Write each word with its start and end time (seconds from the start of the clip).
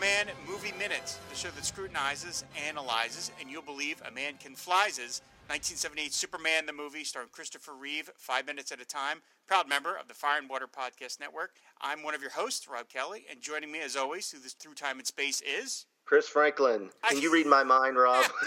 Superman 0.00 0.34
Movie 0.48 0.72
Minutes, 0.78 1.18
the 1.28 1.36
show 1.36 1.50
that 1.50 1.62
scrutinizes, 1.62 2.42
analyzes, 2.66 3.30
and 3.38 3.50
you'll 3.50 3.60
believe 3.60 4.00
a 4.08 4.10
man 4.10 4.32
can 4.40 4.54
flyses. 4.54 5.20
1978 5.48 6.14
Superman 6.14 6.64
the 6.64 6.72
movie, 6.72 7.04
starring 7.04 7.28
Christopher 7.30 7.74
Reeve, 7.74 8.10
five 8.16 8.46
minutes 8.46 8.72
at 8.72 8.80
a 8.80 8.86
time. 8.86 9.20
Proud 9.46 9.68
member 9.68 9.94
of 9.94 10.08
the 10.08 10.14
Fire 10.14 10.38
and 10.38 10.48
Water 10.48 10.66
Podcast 10.66 11.20
Network. 11.20 11.50
I'm 11.82 12.02
one 12.02 12.14
of 12.14 12.22
your 12.22 12.30
hosts, 12.30 12.66
Rob 12.66 12.88
Kelly, 12.88 13.26
and 13.30 13.42
joining 13.42 13.70
me 13.70 13.80
as 13.80 13.94
always 13.94 14.28
through 14.28 14.40
this 14.40 14.54
through 14.54 14.72
time 14.72 14.96
and 14.96 15.06
space 15.06 15.42
is 15.42 15.84
Chris 16.06 16.26
Franklin. 16.26 16.88
Can 17.06 17.18
I, 17.18 17.20
you 17.20 17.30
read 17.30 17.46
my 17.46 17.62
mind, 17.62 17.98
Rob? 17.98 18.24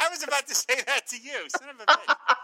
I 0.00 0.08
was 0.10 0.24
about 0.24 0.48
to 0.48 0.56
say 0.56 0.74
that 0.88 1.06
to 1.06 1.16
you, 1.16 1.48
son 1.56 1.68
of 1.68 1.76
a 1.80 1.86
bitch. 1.86 2.14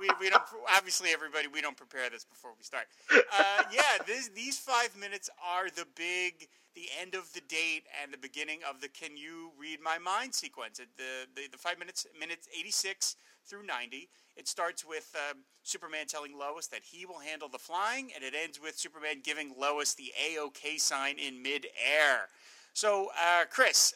we, 0.00 0.08
we 0.20 0.30
don't 0.30 0.42
obviously 0.76 1.10
everybody 1.10 1.48
we 1.48 1.60
don't 1.60 1.76
prepare 1.76 2.08
this 2.10 2.24
before 2.24 2.52
we 2.56 2.64
start. 2.64 2.86
Uh, 3.12 3.62
yeah, 3.72 4.02
this, 4.06 4.28
these 4.28 4.58
five 4.58 4.96
minutes 4.98 5.30
are 5.44 5.68
the 5.70 5.86
big 5.96 6.48
the 6.74 6.86
end 7.00 7.14
of 7.14 7.32
the 7.32 7.40
date 7.48 7.84
and 8.02 8.12
the 8.12 8.18
beginning 8.18 8.60
of 8.68 8.80
the 8.80 8.88
"Can 8.88 9.16
you 9.16 9.50
read 9.58 9.80
my 9.82 9.98
mind?" 9.98 10.34
sequence. 10.34 10.78
The 10.78 11.26
the, 11.34 11.42
the 11.50 11.58
five 11.58 11.78
minutes 11.78 12.06
minutes 12.18 12.48
eighty 12.58 12.70
six 12.70 13.16
through 13.46 13.66
ninety. 13.66 14.08
It 14.36 14.46
starts 14.46 14.84
with 14.84 15.14
um, 15.30 15.38
Superman 15.64 16.06
telling 16.06 16.38
Lois 16.38 16.68
that 16.68 16.82
he 16.84 17.06
will 17.06 17.18
handle 17.18 17.48
the 17.48 17.58
flying, 17.58 18.10
and 18.14 18.22
it 18.22 18.34
ends 18.40 18.60
with 18.62 18.78
Superman 18.78 19.16
giving 19.24 19.52
Lois 19.58 19.94
the 19.94 20.12
A-OK 20.28 20.78
sign 20.78 21.16
in 21.18 21.42
midair. 21.42 22.28
So, 22.72 23.08
uh, 23.20 23.46
Chris, 23.50 23.94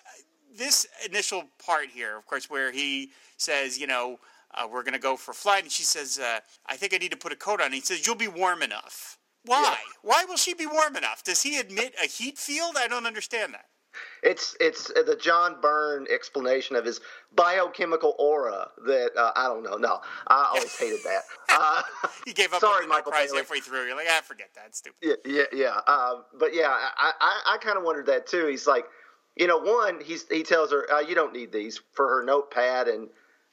this 0.56 0.86
initial 1.06 1.44
part 1.64 1.86
here, 1.88 2.16
of 2.16 2.26
course, 2.26 2.50
where 2.50 2.72
he 2.72 3.10
says, 3.36 3.78
you 3.78 3.86
know, 3.86 4.18
uh, 4.54 4.68
we're 4.70 4.82
going 4.82 4.94
to 4.94 5.00
go 5.00 5.16
for 5.16 5.30
a 5.32 5.34
flight. 5.34 5.62
And 5.62 5.72
she 5.72 5.82
says, 5.82 6.18
uh, 6.18 6.40
I 6.66 6.76
think 6.76 6.94
I 6.94 6.98
need 6.98 7.10
to 7.12 7.16
put 7.16 7.32
a 7.32 7.36
coat 7.36 7.60
on. 7.60 7.66
And 7.66 7.74
he 7.74 7.80
says, 7.80 8.06
You'll 8.06 8.16
be 8.16 8.28
warm 8.28 8.62
enough. 8.62 9.18
Why? 9.44 9.62
Yeah. 9.62 9.76
Why 10.02 10.24
will 10.24 10.36
she 10.36 10.54
be 10.54 10.66
warm 10.66 10.96
enough? 10.96 11.24
Does 11.24 11.42
he 11.42 11.58
admit 11.58 11.94
a 12.02 12.06
heat 12.06 12.38
field? 12.38 12.76
I 12.78 12.88
don't 12.88 13.06
understand 13.06 13.54
that. 13.54 13.66
It's 14.22 14.56
it's 14.60 14.86
the 14.88 15.18
John 15.20 15.56
Byrne 15.60 16.06
explanation 16.10 16.76
of 16.76 16.84
his 16.84 17.00
biochemical 17.34 18.14
aura 18.18 18.70
that 18.86 19.10
uh, 19.16 19.32
I 19.36 19.48
don't 19.48 19.62
know. 19.62 19.76
No, 19.76 20.00
I 20.28 20.52
always 20.54 20.74
hated 20.78 21.00
that. 21.04 21.22
Uh, 21.50 21.82
he 22.24 22.32
gave 22.32 22.52
up 22.52 22.60
sorry, 22.60 22.86
Michael 22.86 23.12
prize 23.12 23.32
halfway 23.34 23.60
through. 23.60 23.86
You're 23.86 23.96
like, 23.96 24.06
I 24.06 24.18
ah, 24.18 24.22
forget 24.22 24.50
that. 24.54 24.74
Stupid. 24.74 24.96
Yeah, 25.02 25.14
yeah, 25.26 25.44
yeah. 25.52 25.80
Uh, 25.86 26.22
but 26.38 26.54
yeah, 26.54 26.68
I, 26.68 27.12
I, 27.20 27.54
I 27.54 27.56
kind 27.58 27.76
of 27.76 27.84
wondered 27.84 28.06
that 28.06 28.26
too. 28.26 28.46
He's 28.46 28.66
like, 28.66 28.86
you 29.36 29.46
know, 29.46 29.58
one, 29.58 30.00
he's 30.00 30.26
he 30.28 30.42
tells 30.42 30.70
her, 30.70 30.90
uh, 30.90 31.00
you 31.00 31.14
don't 31.14 31.32
need 31.32 31.52
these 31.52 31.80
for 31.92 32.08
her 32.08 32.24
notepad 32.24 32.88
and 32.88 33.08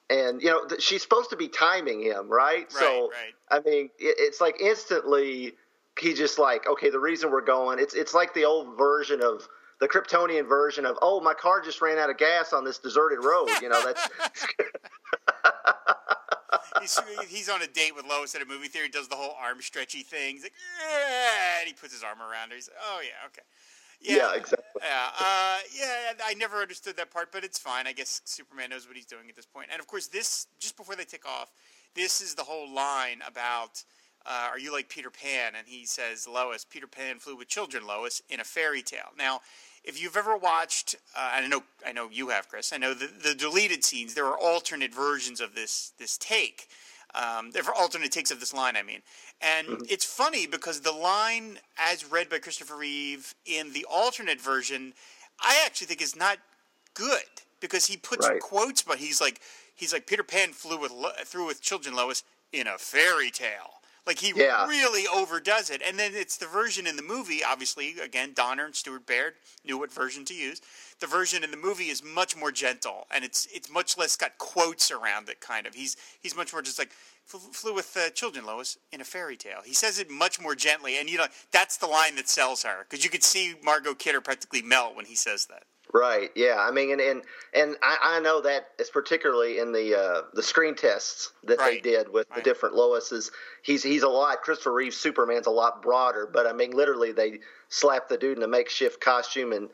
and 0.09 0.41
you 0.41 0.49
know 0.49 0.67
she's 0.79 1.01
supposed 1.01 1.29
to 1.29 1.37
be 1.37 1.47
timing 1.47 2.01
him, 2.01 2.29
right? 2.29 2.57
right 2.57 2.71
so 2.71 3.09
right. 3.09 3.33
I 3.49 3.59
mean, 3.69 3.89
it's 3.99 4.41
like 4.41 4.59
instantly 4.61 5.53
he 5.99 6.13
just 6.13 6.39
like 6.39 6.67
okay, 6.67 6.89
the 6.89 6.99
reason 6.99 7.31
we're 7.31 7.41
going, 7.41 7.79
it's 7.79 7.93
it's 7.93 8.13
like 8.13 8.33
the 8.33 8.45
old 8.45 8.77
version 8.77 9.21
of 9.23 9.47
the 9.79 9.87
Kryptonian 9.87 10.47
version 10.47 10.85
of 10.85 10.97
oh, 11.01 11.21
my 11.21 11.33
car 11.33 11.61
just 11.61 11.81
ran 11.81 11.97
out 11.97 12.09
of 12.09 12.17
gas 12.17 12.53
on 12.53 12.63
this 12.65 12.79
deserted 12.79 13.23
road. 13.23 13.49
You 13.61 13.69
know 13.69 13.85
that's. 13.85 14.09
he's, 16.81 16.99
he's 17.27 17.49
on 17.49 17.61
a 17.61 17.67
date 17.67 17.95
with 17.95 18.05
Lois 18.05 18.35
at 18.35 18.41
a 18.41 18.45
movie 18.45 18.67
theater. 18.67 18.85
He 18.85 18.91
does 18.91 19.07
the 19.07 19.15
whole 19.15 19.35
arm 19.41 19.61
stretchy 19.61 20.03
thing. 20.03 20.35
He's 20.35 20.43
like, 20.43 20.53
yeah, 20.81 21.59
and 21.59 21.67
he 21.67 21.73
puts 21.73 21.93
his 21.93 22.03
arm 22.03 22.19
around 22.19 22.49
her. 22.49 22.55
He's 22.55 22.69
like, 22.69 22.77
oh 22.81 22.99
yeah, 23.01 23.27
okay. 23.27 23.41
Yeah, 24.01 24.15
yeah, 24.15 24.35
exactly. 24.35 24.81
Yeah, 24.81 25.09
uh, 25.19 25.57
yeah. 25.77 26.13
I 26.25 26.33
never 26.35 26.57
understood 26.57 26.95
that 26.97 27.11
part, 27.11 27.31
but 27.31 27.43
it's 27.43 27.59
fine. 27.59 27.85
I 27.85 27.93
guess 27.93 28.21
Superman 28.25 28.69
knows 28.69 28.87
what 28.87 28.95
he's 28.95 29.05
doing 29.05 29.29
at 29.29 29.35
this 29.35 29.45
point. 29.45 29.67
And 29.71 29.79
of 29.79 29.87
course, 29.87 30.07
this 30.07 30.47
just 30.59 30.77
before 30.77 30.95
they 30.95 31.03
take 31.03 31.27
off, 31.27 31.51
this 31.95 32.21
is 32.21 32.35
the 32.35 32.43
whole 32.43 32.73
line 32.73 33.21
about. 33.27 33.83
Uh, 34.25 34.49
are 34.51 34.59
you 34.59 34.71
like 34.71 34.89
Peter 34.89 35.09
Pan? 35.09 35.53
And 35.57 35.65
he 35.65 35.85
says, 35.85 36.27
Lois, 36.27 36.65
Peter 36.65 36.87
Pan 36.87 37.19
flew 37.19 37.37
with 37.37 37.47
children, 37.47 37.87
Lois, 37.87 38.21
in 38.29 38.41
a 38.41 38.43
fairy 38.43 38.81
tale. 38.81 39.11
Now, 39.17 39.39
if 39.83 40.01
you've 40.01 40.17
ever 40.17 40.35
watched, 40.35 40.95
uh, 41.15 41.31
I 41.35 41.47
know, 41.47 41.63
I 41.87 41.93
know 41.93 42.09
you 42.11 42.27
have, 42.27 42.49
Chris. 42.49 42.73
I 42.73 42.77
know 42.77 42.93
the, 42.93 43.07
the 43.07 43.33
deleted 43.33 43.83
scenes. 43.85 44.13
There 44.13 44.25
are 44.25 44.37
alternate 44.37 44.93
versions 44.93 45.39
of 45.39 45.55
this 45.55 45.93
this 45.97 46.17
take. 46.17 46.67
Um, 47.15 47.51
there 47.51 47.63
are 47.63 47.73
alternate 47.73 48.11
takes 48.11 48.31
of 48.31 48.39
this 48.39 48.53
line, 48.53 48.75
I 48.75 48.83
mean. 48.83 49.01
And 49.41 49.67
mm-hmm. 49.67 49.83
it's 49.89 50.05
funny 50.05 50.45
because 50.45 50.81
the 50.81 50.91
line, 50.91 51.59
as 51.77 52.09
read 52.09 52.29
by 52.29 52.39
Christopher 52.39 52.77
Reeve 52.77 53.33
in 53.45 53.73
the 53.73 53.85
alternate 53.89 54.39
version, 54.39 54.93
I 55.41 55.61
actually 55.65 55.87
think 55.87 56.01
is 56.01 56.15
not 56.15 56.37
good 56.93 57.23
because 57.59 57.87
he 57.87 57.97
puts 57.97 58.27
right. 58.27 58.39
quotes, 58.39 58.81
but 58.81 58.97
he's 58.97 59.19
like, 59.19 59.41
he's 59.75 59.93
like 59.93 60.07
Peter 60.07 60.23
Pan 60.23 60.51
flew 60.51 60.77
with 60.77 60.93
through 61.25 61.47
with 61.47 61.61
children, 61.61 61.95
Lois, 61.95 62.23
in 62.51 62.67
a 62.67 62.77
fairy 62.77 63.31
tale. 63.31 63.78
Like 64.09 64.17
he 64.17 64.33
yeah. 64.35 64.65
really 64.65 65.05
overdoes 65.05 65.69
it, 65.69 65.83
and 65.87 65.99
then 65.99 66.13
it's 66.15 66.35
the 66.35 66.47
version 66.47 66.87
in 66.87 66.95
the 66.95 67.03
movie. 67.03 67.41
Obviously, 67.47 67.93
again, 67.99 68.31
Donner 68.33 68.65
and 68.65 68.73
Stuart 68.73 69.05
Baird 69.05 69.33
knew 69.63 69.77
what 69.77 69.93
version 69.93 70.25
to 70.25 70.33
use. 70.33 70.61
The 70.99 71.05
version 71.05 71.43
in 71.43 71.51
the 71.51 71.57
movie 71.57 71.89
is 71.89 72.03
much 72.03 72.35
more 72.35 72.51
gentle, 72.51 73.05
and 73.13 73.23
it's 73.23 73.47
it's 73.53 73.69
much 73.69 73.99
less 73.99 74.15
got 74.15 74.39
quotes 74.39 74.89
around 74.89 75.29
it. 75.29 75.41
Kind 75.41 75.67
of, 75.67 75.75
he's 75.75 75.95
he's 76.19 76.35
much 76.35 76.51
more 76.51 76.63
just 76.63 76.79
like 76.79 76.89
flew 77.27 77.75
with 77.75 77.95
uh, 77.95 78.09
children, 78.09 78.47
Lois, 78.47 78.79
in 78.91 78.99
a 78.99 79.03
fairy 79.03 79.37
tale. 79.37 79.59
He 79.63 79.75
says 79.75 79.99
it 79.99 80.09
much 80.09 80.41
more 80.41 80.55
gently, 80.55 80.97
and 80.97 81.07
you 81.07 81.19
know 81.19 81.27
that's 81.51 81.77
the 81.77 81.85
line 81.85 82.15
that 82.15 82.27
sells 82.27 82.63
her 82.63 82.87
because 82.89 83.03
you 83.03 83.11
could 83.11 83.23
see 83.23 83.53
Margot 83.63 83.93
Kidder 83.93 84.21
practically 84.21 84.63
melt 84.63 84.95
when 84.95 85.05
he 85.05 85.15
says 85.15 85.45
that. 85.51 85.65
Right. 85.91 86.29
Yeah. 86.35 86.57
I 86.59 86.69
mean, 86.69 86.91
and 86.91 87.01
and, 87.01 87.23
and 87.53 87.75
I, 87.81 87.97
I 88.03 88.19
know 88.19 88.41
that 88.41 88.69
is 88.77 88.89
particularly 88.91 89.57
in 89.57 89.71
the 89.71 89.99
uh, 89.99 90.21
the 90.33 90.43
screen 90.43 90.75
tests 90.75 91.31
that 91.45 91.57
right. 91.57 91.81
they 91.83 91.91
did 91.91 92.13
with 92.13 92.27
right. 92.29 92.37
the 92.37 92.41
different 92.43 92.75
Loises. 92.75 93.31
He's 93.63 93.81
he's 93.81 94.03
a 94.03 94.07
lot. 94.07 94.41
Christopher 94.43 94.73
Reeve's 94.73 94.97
Superman's 94.97 95.47
a 95.47 95.51
lot 95.51 95.81
broader, 95.81 96.29
but 96.31 96.45
I 96.45 96.53
mean, 96.53 96.71
literally, 96.71 97.11
they 97.11 97.39
slapped 97.69 98.09
the 98.09 98.17
dude 98.17 98.37
in 98.37 98.43
a 98.43 98.47
makeshift 98.47 99.01
costume 99.01 99.51
and 99.51 99.69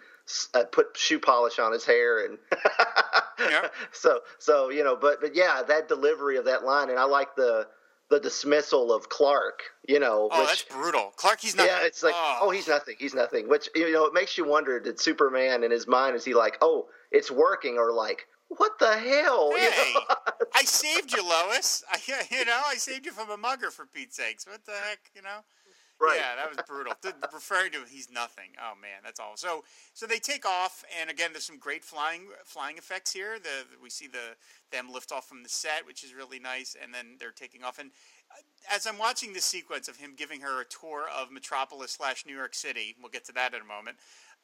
uh, 0.54 0.64
put 0.72 0.98
shoe 0.98 1.20
polish 1.20 1.60
on 1.60 1.74
his 1.74 1.86
hair, 1.86 2.26
and 2.26 2.38
yeah. 3.40 3.68
so 3.92 4.22
so 4.40 4.70
you 4.70 4.84
know. 4.84 4.96
But 4.96 5.20
but 5.20 5.36
yeah, 5.36 5.64
that 5.68 5.90
delivery 5.90 6.38
of 6.38 6.46
that 6.46 6.64
line, 6.64 6.90
and 6.90 6.98
I 6.98 7.04
like 7.04 7.36
the 7.36 7.68
the 8.10 8.20
dismissal 8.20 8.94
of 8.94 9.10
Clark. 9.10 9.62
You 9.88 10.00
know, 10.00 10.30
oh, 10.32 10.40
which, 10.40 10.48
that's 10.48 10.64
brutal. 10.64 11.14
Clark, 11.16 11.40
he's 11.42 11.56
nothing. 11.56 11.72
Yeah, 11.72 11.86
it's 11.86 12.04
like, 12.04 12.14
oh. 12.16 12.40
oh. 12.44 12.50
he's 12.50 12.68
nothing. 12.68 12.96
He's 13.00 13.14
nothing. 13.14 13.48
Which 13.48 13.70
you 13.76 13.92
know, 13.92 14.06
it 14.06 14.14
makes 14.14 14.38
you 14.38 14.48
wonder: 14.48 14.80
Did 14.80 15.00
Superman 15.00 15.64
in 15.64 15.72
his 15.72 15.88
mind 15.88 16.16
is 16.16 16.26
he 16.26 16.34
like, 16.34 16.58
oh, 16.62 16.88
it's 17.12 17.32
working, 17.32 17.78
or 17.78 17.92
like, 17.92 18.28
what 18.50 18.78
the 18.80 18.98
hell? 18.98 19.52
Hey, 19.56 19.64
you 19.64 19.94
know? 19.94 20.16
I 20.56 20.64
saved 20.64 21.14
you, 21.14 21.24
Lois. 21.24 21.84
I, 21.92 22.00
you 22.32 22.46
know, 22.46 22.62
I 22.68 22.76
saved 22.76 23.06
you 23.06 23.12
from 23.12 23.30
a 23.30 23.38
mugger 23.38 23.72
for 23.72 23.86
Pete's 23.86 24.18
sakes. 24.18 24.46
What 24.48 24.66
the 24.66 24.74
heck, 24.74 25.00
you 25.16 25.22
know? 25.22 25.44
Right. 26.00 26.20
Yeah, 26.20 26.36
that 26.36 26.50
was 26.50 26.58
brutal. 26.68 26.94
referring 27.34 27.72
to 27.72 27.80
him, 27.80 27.86
he's 27.90 28.12
nothing. 28.12 28.50
Oh 28.60 28.74
man, 28.82 29.00
that's 29.04 29.20
all. 29.20 29.38
So 29.38 29.64
so 29.94 30.06
they 30.06 30.20
take 30.20 30.46
off, 30.46 30.84
and 31.00 31.10
again, 31.10 31.30
there's 31.32 31.46
some 31.46 31.58
great 31.58 31.86
flying 31.86 32.24
flying 32.44 32.78
effects 32.78 33.14
here. 33.14 33.38
The 33.42 33.66
we 33.82 33.90
see 33.90 34.08
the 34.08 34.36
them 34.72 34.92
lift 34.92 35.14
off 35.14 35.28
from 35.28 35.42
the 35.42 35.50
set, 35.50 35.86
which 35.88 36.04
is 36.04 36.14
really 36.14 36.40
nice, 36.40 36.76
and 36.82 36.94
then 36.94 37.16
they're 37.18 37.32
taking 37.32 37.64
off. 37.64 37.80
And 37.80 37.92
uh, 38.30 38.76
as 38.76 38.86
I'm 38.86 38.98
watching 38.98 39.32
this 39.32 39.46
sequence 39.46 39.88
of 39.88 39.96
him 39.96 40.14
giving 40.18 40.42
her 40.42 40.62
a 40.62 40.66
tour 40.66 41.06
of 41.18 41.32
Metropolis 41.32 41.92
slash 41.92 42.26
New 42.26 42.36
York 42.36 42.56
City, 42.56 42.96
we'll 43.02 43.12
get 43.12 43.24
to 43.26 43.34
that 43.34 43.54
in 43.54 43.62
a 43.62 43.66
moment. 43.66 43.96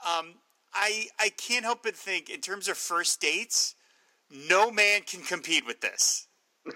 Um, 0.08 0.36
I 0.74 1.08
I 1.20 1.30
can't 1.30 1.66
help 1.66 1.84
but 1.84 1.98
think 1.98 2.30
in 2.30 2.40
terms 2.40 2.70
of 2.70 2.78
first 2.78 3.20
dates, 3.20 3.76
no 4.30 4.72
man 4.72 5.02
can 5.02 5.22
compete 5.22 5.68
with 5.68 5.82
this. 5.82 6.28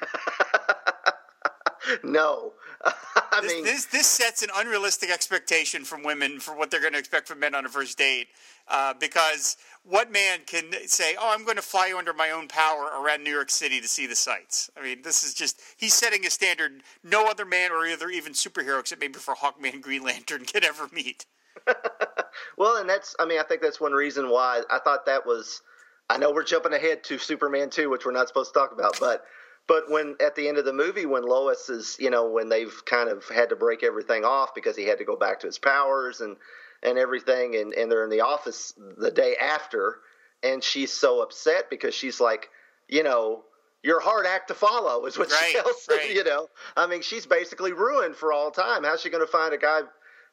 no. 2.03 2.51
I 3.31 3.39
this, 3.41 3.53
mean, 3.53 3.63
this 3.63 3.85
this 3.85 4.07
sets 4.07 4.43
an 4.43 4.49
unrealistic 4.55 5.09
expectation 5.09 5.83
from 5.83 6.03
women 6.03 6.39
for 6.39 6.55
what 6.55 6.69
they're 6.69 6.81
going 6.81 6.93
to 6.93 6.99
expect 6.99 7.27
from 7.27 7.39
men 7.39 7.55
on 7.55 7.65
a 7.65 7.69
first 7.69 7.97
date. 7.97 8.27
Uh, 8.67 8.93
because 8.99 9.57
what 9.83 10.11
man 10.11 10.39
can 10.45 10.71
say, 10.87 11.15
"Oh, 11.19 11.33
I'm 11.33 11.43
going 11.45 11.55
to 11.55 11.63
fly 11.63 11.87
you 11.87 11.97
under 11.97 12.13
my 12.13 12.31
own 12.31 12.47
power 12.47 12.89
around 13.01 13.23
New 13.23 13.31
York 13.31 13.49
City 13.49 13.81
to 13.81 13.87
see 13.87 14.05
the 14.05 14.15
sights"? 14.15 14.69
I 14.77 14.83
mean, 14.83 15.01
this 15.01 15.23
is 15.23 15.33
just 15.33 15.61
he's 15.77 15.93
setting 15.93 16.25
a 16.25 16.29
standard 16.29 16.83
no 17.03 17.27
other 17.27 17.45
man 17.45 17.71
or 17.71 17.85
either 17.85 18.09
even 18.09 18.33
superhero 18.33 18.79
except 18.79 19.01
maybe 19.01 19.19
for 19.19 19.35
Hawkman 19.35 19.73
and 19.73 19.83
Green 19.83 20.03
Lantern 20.03 20.45
could 20.51 20.63
ever 20.63 20.87
meet. 20.91 21.25
well, 22.57 22.77
and 22.77 22.89
that's 22.89 23.15
I 23.19 23.25
mean, 23.25 23.39
I 23.39 23.43
think 23.43 23.61
that's 23.61 23.81
one 23.81 23.93
reason 23.93 24.29
why 24.29 24.61
I 24.69 24.79
thought 24.79 25.05
that 25.07 25.25
was. 25.25 25.61
I 26.07 26.17
know 26.17 26.31
we're 26.31 26.43
jumping 26.43 26.73
ahead 26.73 27.03
to 27.05 27.17
Superman 27.17 27.71
2, 27.71 27.89
which 27.89 28.05
we're 28.05 28.11
not 28.11 28.27
supposed 28.27 28.53
to 28.53 28.59
talk 28.59 28.71
about, 28.71 28.99
but 28.99 29.25
but 29.67 29.89
when 29.89 30.15
at 30.19 30.35
the 30.35 30.47
end 30.47 30.57
of 30.57 30.65
the 30.65 30.73
movie, 30.73 31.05
when 31.05 31.23
Lois 31.23 31.69
is, 31.69 31.97
you 31.99 32.09
know, 32.09 32.29
when 32.29 32.49
they've 32.49 32.73
kind 32.85 33.09
of 33.09 33.27
had 33.29 33.49
to 33.49 33.55
break 33.55 33.83
everything 33.83 34.23
off 34.23 34.53
because 34.53 34.75
he 34.75 34.85
had 34.85 34.99
to 34.99 35.05
go 35.05 35.15
back 35.15 35.39
to 35.39 35.47
his 35.47 35.57
powers 35.57 36.21
and 36.21 36.37
and 36.83 36.97
everything, 36.97 37.55
and 37.55 37.73
and 37.73 37.91
they're 37.91 38.03
in 38.03 38.09
the 38.09 38.21
office 38.21 38.73
the 38.97 39.11
day 39.11 39.35
after, 39.41 39.97
and 40.43 40.63
she's 40.63 40.91
so 40.91 41.21
upset 41.21 41.69
because 41.69 41.95
she's 41.95 42.19
like, 42.19 42.49
you 42.87 43.03
know, 43.03 43.43
your 43.83 43.99
hard 43.99 44.25
act 44.25 44.49
to 44.49 44.53
follow 44.53 45.05
is 45.05 45.17
what 45.17 45.31
right, 45.31 45.43
she 45.47 45.53
tells 45.53 45.87
him. 45.87 45.97
Right. 45.97 46.15
You 46.15 46.23
know, 46.23 46.47
I 46.77 46.85
mean, 46.87 47.01
she's 47.01 47.25
basically 47.25 47.73
ruined 47.73 48.15
for 48.15 48.31
all 48.31 48.51
time. 48.51 48.83
How's 48.83 49.01
she 49.01 49.09
going 49.09 49.25
to 49.25 49.31
find 49.31 49.53
a 49.53 49.57
guy 49.57 49.81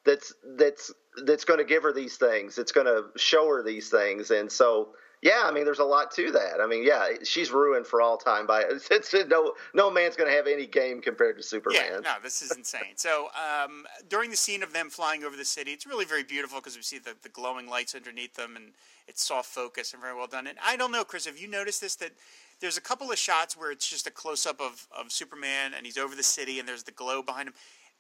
that's 0.05 0.35
that's 0.59 0.93
that's 1.25 1.45
going 1.45 1.59
to 1.59 1.65
give 1.65 1.85
her 1.85 1.93
these 1.93 2.17
things? 2.17 2.59
It's 2.59 2.73
going 2.73 2.87
to 2.87 3.05
show 3.17 3.49
her 3.49 3.63
these 3.63 3.89
things, 3.89 4.31
and 4.31 4.53
so 4.53 4.91
Yeah, 5.23 5.43
I 5.45 5.53
mean, 5.53 5.65
there's 5.65 5.79
a 5.79 5.85
lot 5.85 6.11
to 6.17 6.33
that. 6.33 6.61
I 6.61 6.67
mean, 6.67 6.83
yeah, 6.85 7.07
she's 7.23 7.53
ruined 7.53 7.87
for 7.87 8.03
all 8.03 8.17
time 8.17 8.45
by 8.45 8.63
it. 8.69 8.83
It's, 8.91 9.15
no 9.29 9.55
no 9.73 9.91
man's 9.91 10.17
going 10.17 10.29
to 10.29 10.37
have 10.37 10.49
any 10.49 10.67
game 10.67 11.01
compared 11.01 11.37
to 11.37 11.43
Superman. 11.43 11.83
Yeah, 11.93 12.01
no, 12.01 12.15
this 12.23 12.43
is 12.43 12.51
insane. 12.57 12.97
so 12.97 13.29
um, 13.37 13.87
during 14.09 14.31
the 14.31 14.37
scene 14.37 14.63
of 14.65 14.73
them 14.73 14.91
flying 14.91 15.23
over 15.23 15.37
the 15.37 15.45
city, 15.45 15.71
it's 15.71 15.87
really 15.87 16.05
very 16.05 16.25
beautiful 16.25 16.59
because 16.59 16.77
we 16.77 16.83
see 16.83 16.99
the, 16.99 17.15
the 17.23 17.29
glowing 17.29 17.69
lights 17.69 17.95
underneath 17.95 18.35
them, 18.35 18.57
and 18.57 18.73
it's 19.07 19.25
soft 19.25 19.49
focus 19.49 19.93
and 19.93 20.03
very 20.03 20.15
well 20.15 20.27
done. 20.27 20.49
And 20.49 20.59
I 20.65 20.77
don't 20.77 20.91
know, 20.91 21.05
Chris, 21.05 21.27
have 21.27 21.39
you 21.39 21.47
noticed 21.47 21.81
this 21.81 21.95
that 21.97 22.13
there's 22.61 22.77
a 22.77 22.81
couple 22.83 23.11
of 23.11 23.19
shots 23.19 23.57
where 23.57 23.71
it's 23.71 23.89
just 23.89 24.07
a 24.07 24.11
close 24.11 24.47
up 24.47 24.61
of, 24.61 24.87
of 24.97 25.11
Superman 25.11 25.73
and 25.77 25.85
he's 25.85 25.99
over 25.99 26.15
the 26.15 26.23
city 26.23 26.61
and 26.61 26.69
there's 26.69 26.85
the 26.85 26.93
glow 26.93 27.21
behind 27.21 27.49
him. 27.49 27.55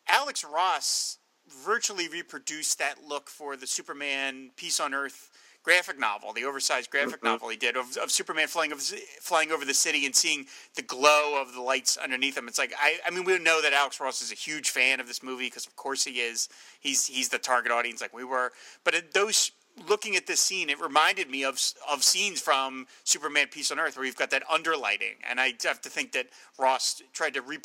Alex 0.08 0.44
Ross 0.44 1.19
virtually 1.64 2.08
reproduced 2.08 2.78
that 2.78 3.02
look 3.06 3.28
for 3.28 3.56
the 3.56 3.66
Superman 3.66 4.50
Peace 4.56 4.78
on 4.78 4.94
Earth 4.94 5.30
graphic 5.62 5.98
novel, 5.98 6.32
the 6.32 6.44
oversized 6.44 6.90
graphic 6.90 7.16
mm-hmm. 7.16 7.26
novel 7.26 7.48
he 7.48 7.56
did 7.56 7.76
of, 7.76 7.96
of 7.96 8.10
Superman 8.10 8.48
flying 8.48 8.72
over, 8.72 8.80
flying 9.20 9.52
over 9.52 9.64
the 9.64 9.74
city 9.74 10.06
and 10.06 10.14
seeing 10.14 10.46
the 10.74 10.82
glow 10.82 11.40
of 11.40 11.54
the 11.54 11.60
lights 11.60 11.96
underneath 11.96 12.36
him. 12.36 12.48
It's 12.48 12.58
like 12.58 12.72
I, 12.78 12.98
I 13.06 13.10
mean, 13.10 13.24
we 13.24 13.38
know 13.38 13.62
that 13.62 13.72
Alex 13.72 14.00
Ross 14.00 14.22
is 14.22 14.32
a 14.32 14.36
huge 14.36 14.70
fan 14.70 15.00
of 15.00 15.06
this 15.06 15.22
movie 15.22 15.46
because 15.46 15.66
of 15.66 15.76
course 15.76 16.04
he 16.04 16.20
is. 16.20 16.48
He's 16.80 17.06
he's 17.06 17.28
the 17.28 17.38
target 17.38 17.72
audience 17.72 18.00
like 18.00 18.14
we 18.14 18.24
were. 18.24 18.52
But 18.84 18.94
it, 18.94 19.14
those 19.14 19.52
looking 19.88 20.16
at 20.16 20.26
this 20.26 20.40
scene, 20.40 20.68
it 20.68 20.80
reminded 20.80 21.30
me 21.30 21.44
of 21.44 21.60
of 21.90 22.02
scenes 22.02 22.40
from 22.40 22.86
Superman 23.04 23.46
Peace 23.50 23.70
on 23.70 23.78
Earth 23.78 23.96
where 23.96 24.06
you've 24.06 24.16
got 24.16 24.30
that 24.30 24.46
underlighting, 24.48 25.16
and 25.28 25.40
I 25.40 25.54
have 25.64 25.80
to 25.82 25.88
think 25.88 26.12
that 26.12 26.26
Ross 26.58 27.02
tried 27.12 27.34
to 27.34 27.42
re- 27.42 27.58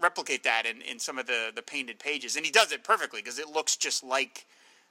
replicate 0.00 0.42
that 0.44 0.66
in, 0.66 0.82
in 0.82 0.98
some 0.98 1.18
of 1.18 1.26
the 1.26 1.50
the 1.54 1.62
painted 1.62 1.98
pages, 1.98 2.36
and 2.36 2.44
he 2.44 2.52
does 2.52 2.72
it 2.72 2.84
perfectly 2.84 3.20
because 3.22 3.38
it 3.38 3.48
looks 3.48 3.76
just 3.76 4.04
like 4.04 4.46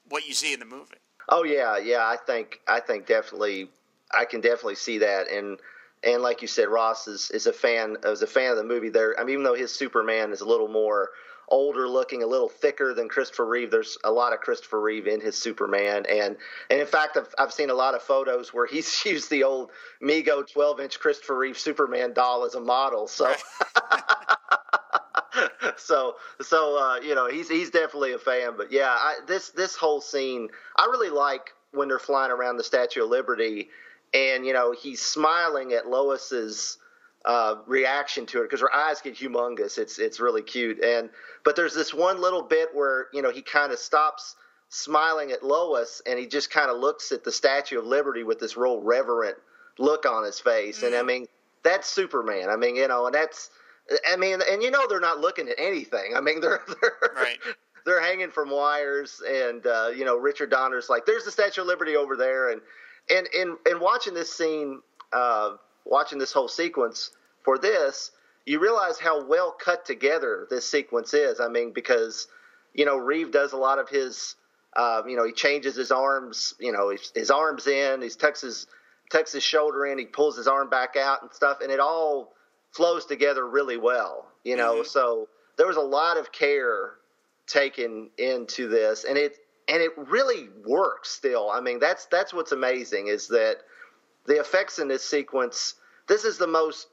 what 0.09 0.27
you 0.27 0.33
see 0.33 0.53
in 0.53 0.59
the 0.59 0.65
movie. 0.65 0.95
Oh 1.29 1.43
yeah, 1.43 1.77
yeah. 1.77 2.05
I 2.05 2.17
think 2.17 2.59
I 2.67 2.79
think 2.79 3.05
definitely 3.05 3.69
I 4.13 4.25
can 4.25 4.41
definitely 4.41 4.75
see 4.75 4.99
that, 4.99 5.29
and 5.29 5.59
and 6.03 6.21
like 6.21 6.41
you 6.41 6.47
said, 6.47 6.67
Ross 6.67 7.07
is 7.07 7.31
is 7.31 7.47
a 7.47 7.53
fan 7.53 7.97
is 8.03 8.21
a 8.21 8.27
fan 8.27 8.51
of 8.51 8.57
the 8.57 8.63
movie. 8.63 8.89
There, 8.89 9.19
I 9.19 9.23
mean, 9.23 9.33
even 9.33 9.43
though 9.43 9.55
his 9.55 9.73
Superman 9.73 10.31
is 10.31 10.41
a 10.41 10.45
little 10.45 10.67
more 10.67 11.09
older 11.49 11.87
looking, 11.87 12.23
a 12.23 12.27
little 12.27 12.49
thicker 12.49 12.93
than 12.93 13.09
Christopher 13.09 13.45
Reeve. 13.45 13.69
There's 13.69 13.97
a 14.03 14.11
lot 14.11 14.33
of 14.33 14.39
Christopher 14.39 14.81
Reeve 14.81 15.07
in 15.07 15.21
his 15.21 15.37
Superman, 15.37 16.05
and 16.09 16.37
and 16.69 16.81
in 16.81 16.87
fact, 16.87 17.17
I've 17.17 17.33
I've 17.37 17.53
seen 17.53 17.69
a 17.69 17.75
lot 17.75 17.95
of 17.95 18.01
photos 18.01 18.53
where 18.53 18.65
he's 18.65 19.05
used 19.05 19.29
the 19.29 19.43
old 19.43 19.71
Mego 20.01 20.49
12 20.51 20.79
inch 20.79 20.99
Christopher 20.99 21.37
Reeve 21.37 21.57
Superman 21.57 22.13
doll 22.13 22.45
as 22.45 22.55
a 22.55 22.61
model. 22.61 23.07
So. 23.07 23.33
so 25.77 26.15
so 26.41 26.77
uh, 26.77 26.99
you 26.99 27.15
know 27.15 27.27
he's 27.27 27.49
he's 27.49 27.69
definitely 27.69 28.13
a 28.13 28.19
fan, 28.19 28.53
but 28.57 28.71
yeah, 28.71 28.89
I, 28.89 29.19
this 29.27 29.49
this 29.49 29.75
whole 29.75 30.01
scene 30.01 30.49
I 30.75 30.85
really 30.85 31.09
like 31.09 31.51
when 31.71 31.87
they're 31.87 31.99
flying 31.99 32.31
around 32.31 32.57
the 32.57 32.63
Statue 32.63 33.03
of 33.03 33.09
Liberty, 33.09 33.69
and 34.13 34.45
you 34.45 34.53
know 34.53 34.71
he's 34.71 35.01
smiling 35.01 35.73
at 35.73 35.87
Lois's 35.87 36.77
uh, 37.25 37.55
reaction 37.67 38.25
to 38.27 38.41
it 38.41 38.43
because 38.43 38.61
her 38.61 38.73
eyes 38.73 39.01
get 39.01 39.15
humongous. 39.15 39.77
It's 39.77 39.99
it's 39.99 40.19
really 40.19 40.41
cute. 40.41 40.83
And 40.83 41.09
but 41.43 41.55
there's 41.55 41.73
this 41.73 41.93
one 41.93 42.21
little 42.21 42.43
bit 42.43 42.69
where 42.73 43.07
you 43.13 43.21
know 43.21 43.31
he 43.31 43.41
kind 43.41 43.71
of 43.71 43.79
stops 43.79 44.35
smiling 44.69 45.31
at 45.31 45.43
Lois 45.43 46.01
and 46.07 46.17
he 46.17 46.25
just 46.25 46.49
kind 46.49 46.71
of 46.71 46.77
looks 46.77 47.11
at 47.11 47.23
the 47.23 47.31
Statue 47.31 47.77
of 47.77 47.85
Liberty 47.85 48.23
with 48.23 48.39
this 48.39 48.57
real 48.57 48.81
reverent 48.81 49.37
look 49.77 50.05
on 50.05 50.25
his 50.25 50.39
face. 50.39 50.77
Mm-hmm. 50.77 50.87
And 50.87 50.95
I 50.95 51.01
mm. 51.01 51.05
mean 51.05 51.27
that's 51.63 51.87
Superman. 51.87 52.49
I 52.49 52.55
mean 52.55 52.75
you 52.75 52.87
know, 52.87 53.05
and 53.05 53.15
that's 53.15 53.49
I 54.09 54.15
mean, 54.15 54.39
and 54.49 54.63
you 54.63 54.71
know 54.71 54.87
they're 54.87 54.99
not 54.99 55.19
looking 55.19 55.49
at 55.49 55.55
anything. 55.57 56.15
I 56.15 56.21
mean 56.21 56.41
they're 56.41 56.61
they're 56.67 57.13
right. 57.15 57.37
they're 57.85 58.01
hanging 58.01 58.31
from 58.31 58.49
wires, 58.49 59.21
and 59.27 59.65
uh, 59.65 59.89
you 59.95 60.05
know 60.05 60.17
Richard 60.17 60.49
Donner's 60.49 60.89
like, 60.89 61.05
"There's 61.05 61.25
the 61.25 61.31
Statue 61.31 61.61
of 61.61 61.67
Liberty 61.67 61.95
over 61.95 62.15
there," 62.15 62.51
and 62.51 62.61
and 63.09 63.27
and 63.37 63.57
and 63.65 63.79
watching 63.79 64.13
this 64.13 64.33
scene. 64.33 64.81
Uh, 65.11 65.57
watching 65.85 66.17
this 66.17 66.31
whole 66.31 66.47
sequence 66.47 67.11
for 67.43 67.57
this, 67.57 68.11
you 68.45 68.59
realize 68.59 68.99
how 68.99 69.23
well 69.25 69.51
cut 69.51 69.85
together 69.85 70.47
this 70.49 70.69
sequence 70.69 71.13
is. 71.13 71.39
I 71.39 71.47
mean, 71.47 71.71
because 71.73 72.27
you 72.73 72.85
know 72.85 72.97
Reeve 72.97 73.31
does 73.31 73.53
a 73.53 73.57
lot 73.57 73.79
of 73.79 73.89
his, 73.89 74.35
uh, 74.75 75.03
you 75.07 75.15
know, 75.15 75.25
he 75.25 75.31
changes 75.31 75.75
his 75.75 75.91
arms, 75.91 76.53
you 76.59 76.71
know, 76.71 76.89
his, 76.89 77.11
his 77.15 77.31
arms 77.31 77.67
in, 77.67 78.01
he 78.01 78.09
tucks 78.09 78.41
his 78.41 78.67
tucks 79.11 79.31
his 79.31 79.43
shoulder 79.43 79.85
in, 79.85 79.97
he 79.97 80.05
pulls 80.05 80.37
his 80.37 80.47
arm 80.47 80.69
back 80.69 80.95
out 80.95 81.21
and 81.21 81.31
stuff, 81.31 81.61
and 81.61 81.71
it 81.71 81.79
all 81.79 82.33
flows 82.73 83.05
together 83.05 83.47
really 83.47 83.77
well. 83.77 84.27
You 84.43 84.57
know, 84.57 84.75
mm-hmm. 84.75 84.87
so 84.87 85.29
there 85.57 85.67
was 85.67 85.77
a 85.77 85.81
lot 85.81 86.17
of 86.17 86.31
care 86.31 86.95
taken 87.47 88.09
into 88.17 88.67
this, 88.67 89.05
and 89.05 89.17
it 89.17 89.37
and 89.67 89.81
it 89.81 89.91
really 89.97 90.49
works 90.65 91.09
still. 91.09 91.49
I 91.49 91.61
mean, 91.61 91.79
that's 91.79 92.05
that's 92.07 92.33
what's 92.33 92.51
amazing 92.51 93.07
is 93.07 93.27
that 93.29 93.57
the 94.25 94.39
effects 94.39 94.79
in 94.79 94.87
this 94.87 95.03
sequence. 95.03 95.75
This 96.05 96.25
is 96.25 96.37
the 96.37 96.47
most 96.47 96.87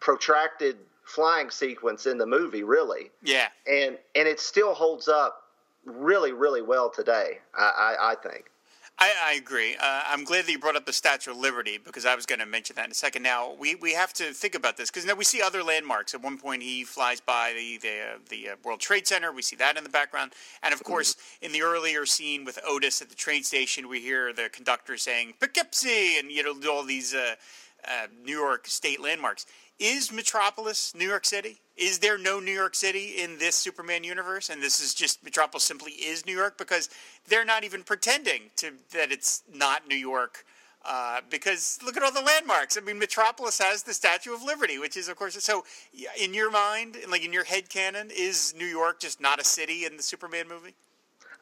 protracted 0.00 0.76
flying 1.04 1.50
sequence 1.50 2.06
in 2.06 2.18
the 2.18 2.26
movie, 2.26 2.62
really. 2.62 3.10
Yeah. 3.22 3.48
And 3.66 3.98
and 4.14 4.28
it 4.28 4.40
still 4.40 4.74
holds 4.74 5.08
up 5.08 5.44
really, 5.84 6.32
really 6.32 6.62
well 6.62 6.90
today. 6.90 7.38
I, 7.56 7.96
I, 7.98 8.12
I 8.12 8.14
think. 8.16 8.50
I, 9.00 9.12
I 9.28 9.34
agree. 9.34 9.76
Uh, 9.76 10.02
I'm 10.08 10.24
glad 10.24 10.46
that 10.46 10.50
you 10.50 10.58
brought 10.58 10.74
up 10.74 10.84
the 10.84 10.92
Statue 10.92 11.30
of 11.30 11.36
Liberty 11.36 11.78
because 11.82 12.04
I 12.04 12.16
was 12.16 12.26
going 12.26 12.40
to 12.40 12.46
mention 12.46 12.74
that 12.76 12.86
in 12.86 12.90
a 12.90 12.94
second. 12.94 13.22
Now 13.22 13.54
we, 13.58 13.76
we 13.76 13.94
have 13.94 14.12
to 14.14 14.32
think 14.32 14.56
about 14.56 14.76
this 14.76 14.90
because 14.90 15.06
now 15.06 15.14
we 15.14 15.24
see 15.24 15.40
other 15.40 15.62
landmarks. 15.62 16.14
At 16.14 16.22
one 16.22 16.36
point, 16.36 16.64
he 16.64 16.82
flies 16.82 17.20
by 17.20 17.54
the 17.56 17.78
the, 17.78 17.88
uh, 17.88 18.18
the 18.28 18.50
uh, 18.50 18.56
World 18.64 18.80
Trade 18.80 19.06
Center. 19.06 19.30
We 19.30 19.42
see 19.42 19.54
that 19.56 19.76
in 19.76 19.84
the 19.84 19.90
background, 19.90 20.32
and 20.64 20.74
of 20.74 20.82
course, 20.82 21.14
mm-hmm. 21.14 21.46
in 21.46 21.52
the 21.52 21.62
earlier 21.62 22.06
scene 22.06 22.44
with 22.44 22.58
Otis 22.66 23.00
at 23.00 23.08
the 23.08 23.14
train 23.14 23.44
station, 23.44 23.88
we 23.88 24.00
hear 24.00 24.32
the 24.32 24.48
conductor 24.48 24.96
saying 24.96 25.34
"Poughkeepsie" 25.38 26.18
and 26.18 26.32
you 26.32 26.42
know 26.42 26.70
all 26.70 26.82
these 26.82 27.14
uh, 27.14 27.34
uh, 27.86 28.08
New 28.24 28.36
York 28.36 28.66
state 28.66 29.00
landmarks. 29.00 29.46
Is 29.78 30.10
Metropolis 30.10 30.92
New 30.96 31.06
York 31.06 31.24
City? 31.24 31.60
Is 31.78 32.00
there 32.00 32.18
no 32.18 32.40
New 32.40 32.52
York 32.52 32.74
City 32.74 33.14
in 33.22 33.38
this 33.38 33.54
Superman 33.54 34.02
universe? 34.02 34.50
And 34.50 34.60
this 34.60 34.80
is 34.80 34.94
just 34.94 35.22
Metropolis 35.22 35.64
simply 35.64 35.92
is 35.92 36.26
New 36.26 36.36
York 36.36 36.58
because 36.58 36.90
they're 37.28 37.44
not 37.44 37.62
even 37.62 37.84
pretending 37.84 38.50
to 38.56 38.72
that 38.92 39.12
it's 39.12 39.44
not 39.52 39.86
New 39.86 39.96
York. 39.96 40.44
Uh, 40.84 41.20
because 41.30 41.78
look 41.84 41.96
at 41.96 42.02
all 42.02 42.12
the 42.12 42.20
landmarks. 42.20 42.76
I 42.76 42.80
mean, 42.80 42.98
Metropolis 42.98 43.58
has 43.58 43.82
the 43.82 43.94
Statue 43.94 44.34
of 44.34 44.42
Liberty, 44.42 44.78
which 44.78 44.96
is, 44.96 45.08
of 45.08 45.16
course, 45.16 45.34
so. 45.42 45.64
In 46.20 46.34
your 46.34 46.50
mind, 46.50 46.96
like 47.08 47.24
in 47.24 47.32
your 47.32 47.44
head 47.44 47.68
canon, 47.68 48.10
is 48.16 48.54
New 48.56 48.66
York 48.66 49.00
just 49.00 49.20
not 49.20 49.40
a 49.40 49.44
city 49.44 49.84
in 49.84 49.96
the 49.96 50.02
Superman 50.02 50.48
movie? 50.48 50.74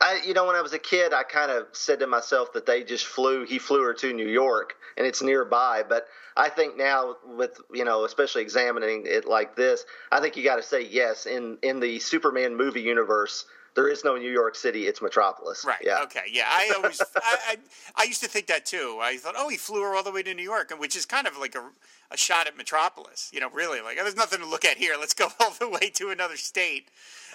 I, 0.00 0.20
you 0.26 0.34
know, 0.34 0.46
when 0.46 0.56
I 0.56 0.60
was 0.60 0.74
a 0.74 0.78
kid, 0.78 1.12
I 1.14 1.22
kind 1.22 1.50
of 1.50 1.66
said 1.72 2.00
to 2.00 2.06
myself 2.06 2.52
that 2.52 2.66
they 2.66 2.84
just 2.84 3.06
flew. 3.06 3.44
He 3.44 3.58
flew 3.58 3.82
her 3.82 3.94
to 3.94 4.12
New 4.12 4.28
York, 4.28 4.74
and 4.96 5.06
it's 5.06 5.22
nearby. 5.22 5.84
But 5.88 6.06
I 6.36 6.50
think 6.50 6.76
now, 6.76 7.16
with 7.24 7.58
you 7.72 7.84
know, 7.84 8.04
especially 8.04 8.42
examining 8.42 9.04
it 9.06 9.26
like 9.26 9.56
this, 9.56 9.86
I 10.12 10.20
think 10.20 10.36
you 10.36 10.44
got 10.44 10.56
to 10.56 10.62
say 10.62 10.82
yes. 10.84 11.24
In 11.24 11.58
in 11.62 11.80
the 11.80 11.98
Superman 11.98 12.56
movie 12.56 12.82
universe, 12.82 13.46
there 13.76 13.88
is 13.88 14.04
no 14.04 14.16
New 14.16 14.30
York 14.30 14.56
City; 14.56 14.86
it's 14.86 15.00
Metropolis. 15.00 15.64
Right. 15.64 15.78
Yeah. 15.84 16.02
Okay. 16.02 16.24
Yeah. 16.30 16.46
I 16.48 16.72
always, 16.74 17.00
I, 17.16 17.36
I, 17.48 17.56
I, 17.94 18.04
used 18.04 18.22
to 18.22 18.28
think 18.28 18.48
that 18.48 18.66
too. 18.66 18.98
I 19.00 19.16
thought, 19.18 19.34
oh, 19.36 19.48
he 19.48 19.56
flew 19.56 19.82
her 19.82 19.94
all 19.94 20.02
the 20.02 20.10
way 20.10 20.22
to 20.22 20.34
New 20.34 20.42
York, 20.42 20.72
which 20.78 20.96
is 20.96 21.06
kind 21.06 21.26
of 21.26 21.38
like 21.38 21.54
a, 21.54 21.62
a 22.10 22.16
shot 22.16 22.46
at 22.48 22.56
Metropolis. 22.56 23.30
You 23.32 23.40
know, 23.40 23.50
really, 23.50 23.80
like 23.80 23.96
there's 23.96 24.16
nothing 24.16 24.40
to 24.40 24.46
look 24.46 24.64
at 24.64 24.76
here. 24.78 24.96
Let's 24.98 25.14
go 25.14 25.28
all 25.40 25.52
the 25.60 25.68
way 25.68 25.90
to 25.94 26.10
another 26.10 26.36
state 26.36 26.88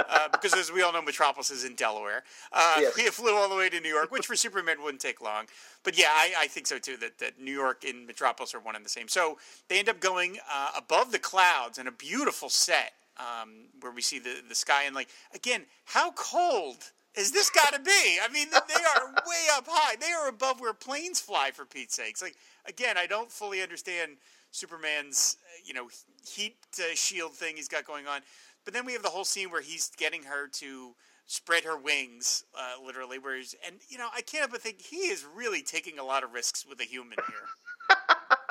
uh, 0.10 0.28
because 0.32 0.54
as 0.54 0.72
we 0.72 0.82
all 0.82 0.94
know, 0.94 1.02
Metropolis 1.02 1.52
is 1.52 1.64
in 1.64 1.76
Delaware. 1.76 2.24
Uh, 2.52 2.78
yes. 2.80 2.98
We 2.98 3.04
flew 3.04 3.36
all 3.36 3.50
the 3.50 3.56
way 3.56 3.70
to 3.70 3.80
New 3.80 3.90
York, 3.90 4.12
which 4.12 4.26
for 4.26 4.36
Superman 4.36 4.78
wouldn't 4.84 5.02
take 5.02 5.22
long. 5.22 5.46
But 5.84 5.98
yeah, 5.98 6.10
I, 6.10 6.34
I, 6.40 6.48
think 6.48 6.68
so 6.68 6.78
too. 6.78 6.98
That, 6.98 7.20
that 7.20 7.40
New 7.40 7.54
York 7.54 7.84
and 7.88 8.06
Metropolis 8.06 8.54
are 8.54 8.60
one 8.60 8.76
and 8.76 8.86
the 8.86 8.90
same. 8.90 9.08
So 9.08 9.38
they 9.68 9.80
end 9.80 9.90
up 9.90 10.00
going 10.00 10.38
uh, 10.52 10.72
above 10.78 11.12
the 11.12 11.20
clouds 11.20 11.78
in 11.78 11.88
a 11.88 11.92
beautiful 11.92 12.50
set 12.50 12.94
um, 13.18 13.68
where 13.80 13.92
we 13.92 14.02
see 14.02 14.20
the 14.20 14.42
the 14.48 14.56
sky 14.56 14.84
and 14.86 14.96
like 14.96 15.10
again, 15.34 15.66
how 15.86 16.12
cold 16.12 16.78
is 17.16 17.32
this 17.32 17.50
got 17.50 17.74
to 17.74 17.80
be? 17.80 18.20
I 18.24 18.30
mean, 18.32 18.48
they 18.52 18.58
are 18.58 19.08
way 19.28 19.46
up 19.54 19.66
high. 19.68 19.96
They 19.98 20.12
are 20.12 20.30
above 20.30 20.60
where 20.62 20.74
planes 20.74 21.20
fly, 21.20 21.52
for 21.52 21.66
Pete's 21.66 21.96
sakes. 21.96 22.22
Like 22.22 22.36
again, 22.66 22.98
I 22.98 23.06
don't 23.06 23.32
fully 23.32 23.62
understand 23.62 24.18
Superman's 24.52 25.38
you 25.66 25.74
know 25.74 25.90
heat 26.28 26.58
uh, 26.80 26.96
shield 26.96 27.34
thing 27.34 27.56
he's 27.56 27.68
got 27.68 27.86
going 27.86 28.08
on. 28.08 28.22
But 28.64 28.74
then 28.74 28.86
we 28.86 28.94
have 28.94 29.04
the 29.04 29.10
whole 29.10 29.26
scene 29.26 29.50
where 29.50 29.62
he's 29.62 29.90
getting 29.98 30.24
her 30.24 30.48
to 30.48 30.92
spread 31.26 31.64
her 31.64 31.78
wings, 31.78 32.44
uh, 32.58 32.84
literally. 32.86 33.20
Where 33.20 33.36
he's, 33.36 33.56
and 33.66 33.78
you 33.90 33.98
know, 33.98 34.08
I 34.16 34.22
can't 34.22 34.52
but 34.52 34.62
think 34.62 34.82
he 34.82 34.98
is 34.98 35.26
really 35.36 35.62
taking 35.62 36.00
a 36.00 36.04
lot 36.04 36.24
of 36.24 36.34
risks 36.34 36.66
with 36.66 36.80
a 36.80 36.86
human 36.86 37.18
here. 37.28 37.48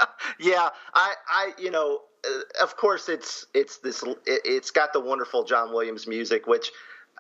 yeah, 0.41 0.69
I, 0.95 1.15
I, 1.29 1.53
you 1.59 1.71
know, 1.71 2.01
uh, 2.27 2.63
of 2.63 2.77
course 2.77 3.09
it's 3.09 3.47
it's 3.55 3.79
this 3.79 4.05
it, 4.27 4.47
has 4.47 4.71
got 4.71 4.93
the 4.93 5.01
wonderful 5.01 5.45
John 5.45 5.73
Williams 5.73 6.07
music, 6.07 6.47
which, 6.47 6.71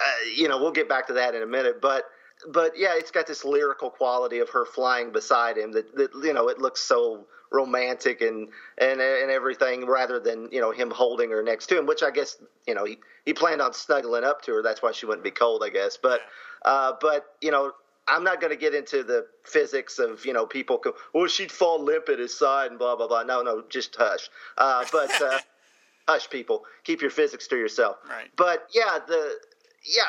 uh, 0.00 0.28
you 0.36 0.48
know, 0.48 0.58
we'll 0.58 0.72
get 0.72 0.88
back 0.88 1.06
to 1.08 1.14
that 1.14 1.34
in 1.34 1.42
a 1.42 1.46
minute, 1.46 1.80
but. 1.80 2.04
But 2.48 2.72
yeah, 2.74 2.94
it's 2.96 3.10
got 3.10 3.26
this 3.26 3.44
lyrical 3.44 3.90
quality 3.90 4.38
of 4.38 4.48
her 4.48 4.64
flying 4.64 5.12
beside 5.12 5.58
him 5.58 5.72
that, 5.72 5.94
that 5.94 6.10
you 6.24 6.32
know 6.32 6.48
it 6.48 6.58
looks 6.58 6.80
so 6.80 7.26
romantic 7.52 8.20
and 8.20 8.48
and 8.78 9.00
and 9.00 9.30
everything 9.30 9.84
rather 9.86 10.20
than 10.20 10.48
you 10.52 10.60
know 10.60 10.70
him 10.70 10.90
holding 10.90 11.30
her 11.30 11.42
next 11.42 11.66
to 11.66 11.78
him 11.78 11.86
which 11.86 12.02
i 12.02 12.10
guess 12.10 12.36
you 12.66 12.74
know 12.74 12.84
he, 12.84 12.98
he 13.24 13.34
planned 13.34 13.60
on 13.60 13.72
snuggling 13.72 14.24
up 14.24 14.40
to 14.42 14.52
her 14.52 14.62
that's 14.62 14.82
why 14.82 14.92
she 14.92 15.04
wouldn't 15.04 15.24
be 15.24 15.30
cold 15.30 15.62
i 15.64 15.68
guess 15.68 15.98
but 16.00 16.20
uh, 16.64 16.92
but 17.00 17.34
you 17.40 17.50
know 17.50 17.72
I'm 18.08 18.24
not 18.24 18.40
going 18.40 18.52
to 18.52 18.58
get 18.58 18.74
into 18.74 19.04
the 19.04 19.26
physics 19.44 19.98
of 19.98 20.24
you 20.24 20.32
know 20.32 20.46
people. 20.46 20.78
Go, 20.78 20.94
well, 21.14 21.26
she'd 21.26 21.52
fall 21.52 21.82
limp 21.82 22.08
at 22.08 22.18
his 22.18 22.36
side 22.36 22.70
and 22.70 22.78
blah 22.78 22.96
blah 22.96 23.08
blah. 23.08 23.22
No, 23.22 23.42
no, 23.42 23.62
just 23.68 23.96
hush. 23.96 24.28
Uh, 24.58 24.84
but 24.92 25.22
uh, 25.22 25.38
hush, 26.08 26.28
people. 26.30 26.64
Keep 26.84 27.02
your 27.02 27.10
physics 27.10 27.46
to 27.48 27.56
yourself. 27.56 27.98
Right. 28.08 28.28
But 28.36 28.68
yeah, 28.74 28.98
the 29.06 29.38
yeah, 29.84 30.02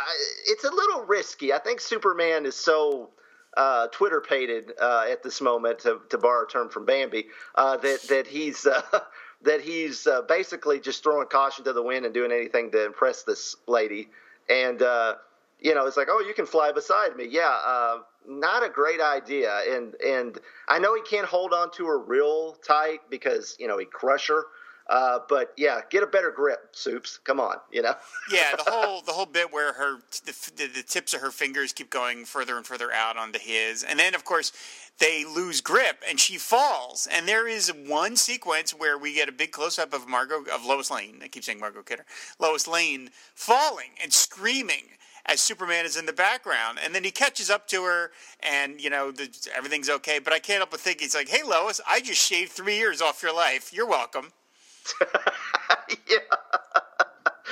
it's 0.47 0.63
a 0.63 0.71
little 0.71 1.05
risky. 1.05 1.53
I 1.53 1.59
think 1.59 1.79
Superman 1.79 2.45
is 2.45 2.55
so 2.55 3.11
uh, 3.55 3.87
Twitter 3.87 4.21
pated 4.21 4.73
uh, 4.81 5.05
at 5.09 5.23
this 5.23 5.41
moment, 5.41 5.79
to, 5.79 6.01
to, 6.09 6.17
borrow 6.17 6.45
a 6.45 6.47
term 6.47 6.69
from 6.69 6.85
Bambi, 6.85 7.27
uh, 7.55 7.77
that 7.77 8.01
that 8.03 8.27
he's 8.27 8.65
uh, 8.65 8.81
that 9.43 9.61
he's 9.61 10.07
uh, 10.07 10.21
basically 10.23 10.79
just 10.79 11.03
throwing 11.03 11.27
caution 11.27 11.65
to 11.65 11.73
the 11.73 11.81
wind 11.81 12.05
and 12.05 12.13
doing 12.13 12.31
anything 12.31 12.71
to 12.71 12.85
impress 12.85 13.23
this 13.23 13.55
lady. 13.67 14.09
And 14.49 14.81
uh, 14.81 15.15
you 15.61 15.75
know, 15.75 15.85
it's 15.85 15.97
like, 15.97 16.07
oh, 16.09 16.19
you 16.19 16.33
can 16.33 16.45
fly 16.45 16.71
beside 16.71 17.15
me. 17.15 17.27
Yeah, 17.29 17.99
not 18.27 18.63
a 18.63 18.69
great 18.69 19.01
idea. 19.01 19.61
And 19.69 19.95
and 20.05 20.37
I 20.67 20.79
know 20.79 20.95
he 20.95 21.01
can't 21.01 21.27
hold 21.27 21.53
on 21.53 21.71
to 21.71 21.85
her 21.85 21.99
real 21.99 22.53
tight 22.65 22.99
because 23.09 23.55
you 23.59 23.67
know 23.67 23.77
he 23.77 23.85
crush 23.85 24.27
her. 24.27 24.45
Uh, 24.89 25.19
but 25.29 25.53
yeah, 25.57 25.79
get 25.89 26.03
a 26.03 26.07
better 26.07 26.31
grip, 26.31 26.69
Soups. 26.73 27.17
Come 27.23 27.39
on, 27.39 27.55
you 27.71 27.81
know. 27.81 27.93
yeah, 28.33 28.55
the 28.57 28.69
whole 28.69 29.01
the 29.01 29.13
whole 29.13 29.25
bit 29.25 29.53
where 29.53 29.73
her 29.73 29.99
the, 30.25 30.51
the, 30.57 30.67
the, 30.67 30.83
tips 30.83 31.13
of 31.13 31.21
her 31.21 31.31
fingers 31.31 31.71
keep 31.71 31.89
going 31.89 32.25
further 32.25 32.57
and 32.57 32.65
further 32.65 32.91
out 32.91 33.15
onto 33.15 33.39
his, 33.39 33.83
and 33.83 33.99
then 33.99 34.15
of 34.15 34.25
course 34.25 34.51
they 34.99 35.23
lose 35.23 35.61
grip 35.61 36.03
and 36.09 36.19
she 36.19 36.37
falls. 36.37 37.07
And 37.09 37.27
there 37.27 37.47
is 37.47 37.71
one 37.87 38.17
sequence 38.17 38.71
where 38.71 38.97
we 38.97 39.13
get 39.13 39.29
a 39.29 39.31
big 39.31 39.51
close 39.51 39.79
up 39.79 39.93
of 39.93 40.09
Margot 40.09 40.43
of 40.53 40.65
Lois 40.65 40.91
Lane. 40.91 41.19
I 41.23 41.29
keep 41.29 41.43
saying 41.43 41.59
Margot 41.59 41.83
Kidder, 41.83 42.05
Lois 42.39 42.67
Lane 42.67 43.11
falling 43.33 43.91
and 44.01 44.11
screaming 44.11 44.89
as 45.25 45.41
Superman 45.41 45.85
is 45.85 45.97
in 45.97 46.05
the 46.05 46.13
background, 46.13 46.79
and 46.83 46.93
then 46.93 47.03
he 47.03 47.11
catches 47.11 47.49
up 47.49 47.67
to 47.69 47.83
her, 47.83 48.11
and 48.39 48.81
you 48.81 48.89
know 48.89 49.11
the, 49.11 49.29
everything's 49.55 49.89
okay. 49.89 50.19
But 50.19 50.33
I 50.33 50.39
can't 50.39 50.57
help 50.57 50.71
but 50.71 50.79
think 50.79 51.01
he's 51.01 51.15
like, 51.15 51.29
"Hey, 51.29 51.43
Lois, 51.43 51.81
I 51.87 51.99
just 51.99 52.21
shaved 52.21 52.51
three 52.51 52.77
years 52.77 53.01
off 53.01 53.21
your 53.21 53.35
life. 53.35 53.71
You're 53.73 53.87
welcome." 53.87 54.31
yeah. 56.09 56.17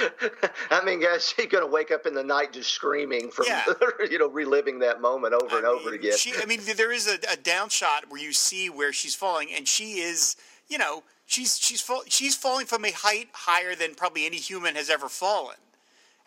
I 0.72 0.84
mean, 0.84 1.02
guys, 1.02 1.28
she's 1.28 1.48
gonna 1.48 1.68
wake 1.68 1.92
up 1.92 2.06
in 2.06 2.14
the 2.14 2.24
night 2.24 2.54
just 2.54 2.72
screaming 2.72 3.32
from, 3.32 3.46
yeah. 3.48 3.66
you 4.10 4.18
know, 4.18 4.30
reliving 4.30 4.80
that 4.80 5.02
moment 5.02 5.34
over 5.34 5.56
I 5.56 5.60
and 5.60 5.68
mean, 5.68 5.80
over 5.80 5.94
again. 5.94 6.18
She, 6.18 6.34
I 6.42 6.46
mean, 6.46 6.62
there 6.76 6.92
is 6.92 7.08
a, 7.08 7.18
a 7.32 7.36
down 7.36 7.70
shot 7.70 8.06
where 8.10 8.22
you 8.22 8.34
see 8.34 8.70
where 8.70 8.94
she's 8.94 9.16
falling, 9.16 9.50
and 9.56 9.68
she 9.68 10.00
is, 10.00 10.36
you 10.68 10.78
know, 10.78 11.04
she's 11.26 11.58
she's 11.58 11.82
fall, 11.82 12.04
she's 12.08 12.36
falling 12.36 12.66
from 12.66 12.86
a 12.86 12.92
height 12.92 13.30
higher 13.34 13.76
than 13.76 13.96
probably 13.96 14.26
any 14.26 14.38
human 14.38 14.76
has 14.76 14.90
ever 14.90 15.10
fallen. 15.10 15.58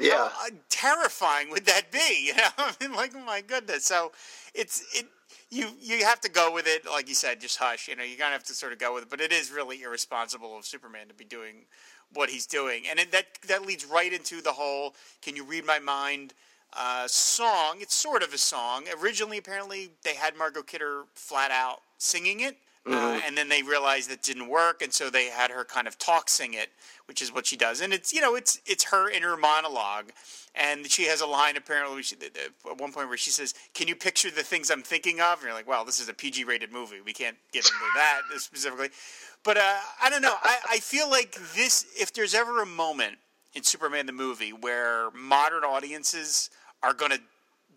Yeah, 0.03 0.29
How 0.31 0.47
uh, 0.47 0.51
terrifying 0.69 1.51
would 1.51 1.67
that 1.67 1.91
be? 1.93 1.99
You 2.33 2.35
know, 2.37 2.49
I 2.59 2.73
mean, 2.81 2.93
like, 2.93 3.13
oh 3.15 3.21
my 3.21 3.41
goodness. 3.41 3.85
So, 3.85 4.13
it's 4.55 4.85
it 4.95 5.07
you 5.51 5.69
you 5.81 6.05
have 6.05 6.21
to 6.23 6.31
go 6.31 6.53
with 6.53 6.67
it, 6.67 6.85
like 6.87 7.09
you 7.09 7.15
said, 7.15 7.41
just 7.41 7.59
hush. 7.59 7.89
You 7.89 7.97
know, 7.97 8.03
you're 8.05 8.19
gonna 8.19 8.33
have 8.33 8.45
to 8.45 8.55
sort 8.55 8.73
of 8.73 8.79
go 8.79 8.95
with 8.95 9.05
it. 9.05 9.11
But 9.11 9.21
it 9.21 9.33
is 9.33 9.51
really 9.53 9.83
irresponsible 9.83 10.57
of 10.57 10.65
Superman 10.65 11.09
to 11.09 11.15
be 11.15 11.25
doing 11.25 11.67
what 12.15 12.31
he's 12.31 12.47
doing, 12.47 12.85
and 12.91 12.99
it, 12.99 13.13
that 13.13 13.27
that 13.49 13.67
leads 13.67 13.85
right 13.85 14.13
into 14.13 14.41
the 14.43 14.53
whole 14.53 14.95
"Can 15.23 15.37
you 15.37 15.45
read 15.45 15.65
my 15.65 15.79
mind?" 15.79 16.35
Uh, 16.75 17.07
song. 17.07 17.77
It's 17.81 17.95
sort 17.95 18.23
of 18.23 18.33
a 18.33 18.39
song. 18.39 18.85
Originally, 19.03 19.37
apparently, 19.37 19.91
they 20.05 20.15
had 20.15 20.37
Margot 20.37 20.63
Kidder 20.63 21.05
flat 21.15 21.51
out 21.51 21.83
singing 21.99 22.41
it. 22.41 22.57
Uh, 22.85 22.91
mm-hmm. 22.91 22.97
Uh, 22.97 23.21
and 23.27 23.39
then 23.39 23.49
they 23.49 23.63
realized 23.63 24.11
that 24.11 24.23
didn't 24.23 24.49
work, 24.49 24.83
and 24.83 24.93
so 24.93 25.09
they 25.09 25.27
had 25.27 25.53
her 25.53 25.65
kind 25.65 25.87
of 25.87 25.99
talk 25.99 26.29
sing 26.29 26.55
it, 26.55 26.71
which 27.07 27.23
is 27.23 27.33
what 27.33 27.47
she 27.47 27.57
does. 27.57 27.81
And 27.81 27.93
it's 27.93 28.13
you 28.13 28.21
know 28.21 28.35
it's 28.35 28.61
it's 28.67 28.85
her 28.85 29.09
inner 29.09 29.37
monologue, 29.37 30.11
and 30.55 30.91
she 30.91 31.05
has 31.05 31.21
a 31.21 31.27
line 31.27 31.57
apparently 31.57 32.03
she, 32.03 32.17
at 32.17 32.81
one 32.81 32.93
point 32.93 33.09
where 33.09 33.17
she 33.17 33.31
says, 33.31 33.55
"Can 33.73 33.87
you 33.87 33.95
picture 33.95 34.33
the 34.33 34.43
things 34.43 34.69
I'm 34.69 34.83
thinking 34.83 35.21
of?" 35.21 35.39
And 35.39 35.45
you're 35.45 35.55
like, 35.55 35.69
"Well, 35.69 35.85
this 35.85 36.01
is 36.01 36.09
a 36.09 36.15
PG-rated 36.15 36.73
movie. 36.73 37.01
We 37.05 37.13
can't 37.13 37.37
get 37.53 37.65
into 37.65 37.79
that 37.95 38.23
specifically." 38.39 38.91
But 39.45 39.59
uh, 39.59 39.79
I 40.03 40.11
don't 40.11 40.23
know. 40.23 40.35
I, 40.43 40.59
I 40.73 40.79
feel 40.79 41.09
like 41.09 41.37
this. 41.55 41.87
If 41.97 42.13
there's 42.13 42.35
ever 42.35 42.63
a 42.63 42.67
moment 42.67 43.19
in 43.55 43.63
Superman 43.63 44.07
the 44.07 44.13
movie 44.13 44.53
where 44.53 45.11
modern 45.13 45.63
audiences 45.63 46.51
are 46.83 46.95
going 46.95 47.13
to 47.13 47.21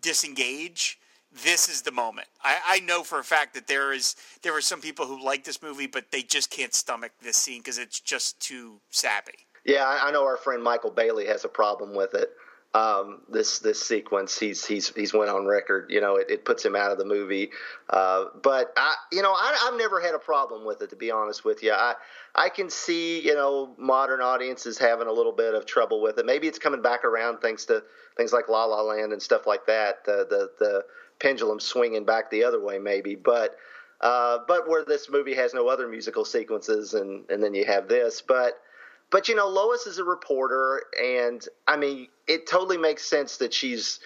disengage 0.00 0.98
this 1.42 1.68
is 1.68 1.82
the 1.82 1.92
moment. 1.92 2.28
I, 2.42 2.58
I, 2.66 2.80
know 2.80 3.02
for 3.02 3.18
a 3.18 3.24
fact 3.24 3.54
that 3.54 3.66
there 3.66 3.92
is 3.92 4.16
there 4.42 4.56
are 4.56 4.60
some 4.60 4.80
people 4.80 5.06
who 5.06 5.22
like 5.22 5.44
this 5.44 5.62
movie, 5.62 5.86
but 5.86 6.10
they 6.10 6.22
just 6.22 6.50
can't 6.50 6.74
stomach 6.74 7.12
this 7.22 7.36
scene 7.36 7.60
because 7.60 7.78
it's 7.78 8.00
just 8.00 8.40
too 8.40 8.80
sappy. 8.90 9.46
Yeah, 9.64 9.84
I, 9.84 10.08
I, 10.08 10.10
know 10.12 10.24
our 10.24 10.36
friend 10.36 10.62
Michael 10.62 10.90
Bailey 10.90 11.26
has 11.26 11.44
a 11.44 11.48
problem 11.48 11.94
with 11.94 12.14
it. 12.14 12.30
Um, 12.74 13.22
this 13.30 13.58
this 13.60 13.82
sequence, 13.82 14.38
he's 14.38 14.64
he's 14.64 14.90
he's 14.90 15.14
went 15.14 15.30
on 15.30 15.46
record. 15.46 15.86
You 15.88 16.00
know, 16.00 16.16
it, 16.16 16.30
it 16.30 16.44
puts 16.44 16.64
him 16.64 16.76
out 16.76 16.92
of 16.92 16.98
the 16.98 17.06
movie. 17.06 17.50
Uh, 17.88 18.26
but 18.42 18.72
I, 18.76 18.94
you 19.10 19.22
know, 19.22 19.32
I, 19.32 19.66
I've 19.66 19.78
never 19.78 20.00
had 20.00 20.14
a 20.14 20.18
problem 20.18 20.66
with 20.66 20.82
it. 20.82 20.90
To 20.90 20.96
be 20.96 21.10
honest 21.10 21.44
with 21.44 21.62
you, 21.62 21.72
I 21.72 21.94
I 22.34 22.50
can 22.50 22.68
see 22.68 23.24
you 23.24 23.34
know 23.34 23.74
modern 23.78 24.20
audiences 24.20 24.76
having 24.76 25.08
a 25.08 25.12
little 25.12 25.32
bit 25.32 25.54
of 25.54 25.64
trouble 25.64 26.02
with 26.02 26.18
it. 26.18 26.26
Maybe 26.26 26.48
it's 26.48 26.58
coming 26.58 26.82
back 26.82 27.04
around 27.04 27.38
thanks 27.38 27.64
to 27.66 27.82
things 28.16 28.32
like 28.32 28.48
La 28.48 28.64
La 28.66 28.82
Land 28.82 29.12
and 29.12 29.22
stuff 29.22 29.46
like 29.46 29.66
that. 29.66 30.04
The 30.04 30.26
the 30.28 30.50
the 30.58 30.84
pendulum 31.20 31.60
swinging 31.60 32.04
back 32.04 32.30
the 32.30 32.44
other 32.44 32.60
way, 32.60 32.78
maybe. 32.78 33.14
But 33.14 33.56
uh, 34.00 34.38
but 34.46 34.68
where 34.68 34.84
this 34.84 35.08
movie 35.08 35.34
has 35.34 35.54
no 35.54 35.68
other 35.68 35.88
musical 35.88 36.24
sequences, 36.24 36.94
and 36.94 37.28
and 37.30 37.42
then 37.42 37.54
you 37.54 37.64
have 37.64 37.88
this, 37.88 38.22
but. 38.22 38.60
But 39.08 39.28
you 39.28 39.36
know, 39.36 39.46
Lois 39.46 39.86
is 39.86 39.98
a 39.98 40.04
reporter, 40.04 40.82
and 41.00 41.46
I 41.68 41.76
mean, 41.76 42.08
it 42.26 42.48
totally 42.48 42.76
makes 42.76 43.06
sense 43.06 43.36
that 43.36 43.54
she's, 43.54 44.00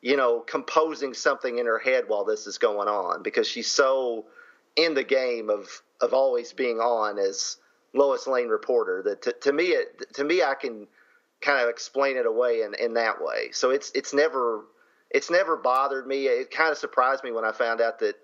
you 0.00 0.16
know, 0.16 0.40
composing 0.40 1.12
something 1.12 1.58
in 1.58 1.66
her 1.66 1.78
head 1.78 2.04
while 2.06 2.24
this 2.24 2.46
is 2.46 2.56
going 2.56 2.88
on 2.88 3.22
because 3.22 3.46
she's 3.46 3.70
so 3.70 4.24
in 4.74 4.94
the 4.94 5.04
game 5.04 5.50
of 5.50 5.82
of 6.00 6.14
always 6.14 6.52
being 6.52 6.78
on 6.78 7.18
as 7.18 7.58
Lois 7.92 8.26
Lane 8.26 8.48
reporter 8.48 9.02
that 9.02 9.22
to, 9.22 9.32
to 9.32 9.52
me 9.52 9.64
it 9.64 10.14
to 10.14 10.24
me 10.24 10.42
I 10.42 10.54
can 10.54 10.86
kind 11.40 11.62
of 11.62 11.68
explain 11.68 12.16
it 12.16 12.26
away 12.26 12.62
in, 12.62 12.74
in 12.74 12.94
that 12.94 13.22
way. 13.22 13.50
So 13.52 13.70
it's 13.70 13.90
it's 13.94 14.14
never 14.14 14.62
it's 15.10 15.30
never 15.30 15.56
bothered 15.56 16.06
me. 16.06 16.26
It 16.26 16.50
kind 16.50 16.70
of 16.70 16.78
surprised 16.78 17.24
me 17.24 17.32
when 17.32 17.44
I 17.44 17.52
found 17.52 17.80
out 17.80 18.00
that 18.00 18.16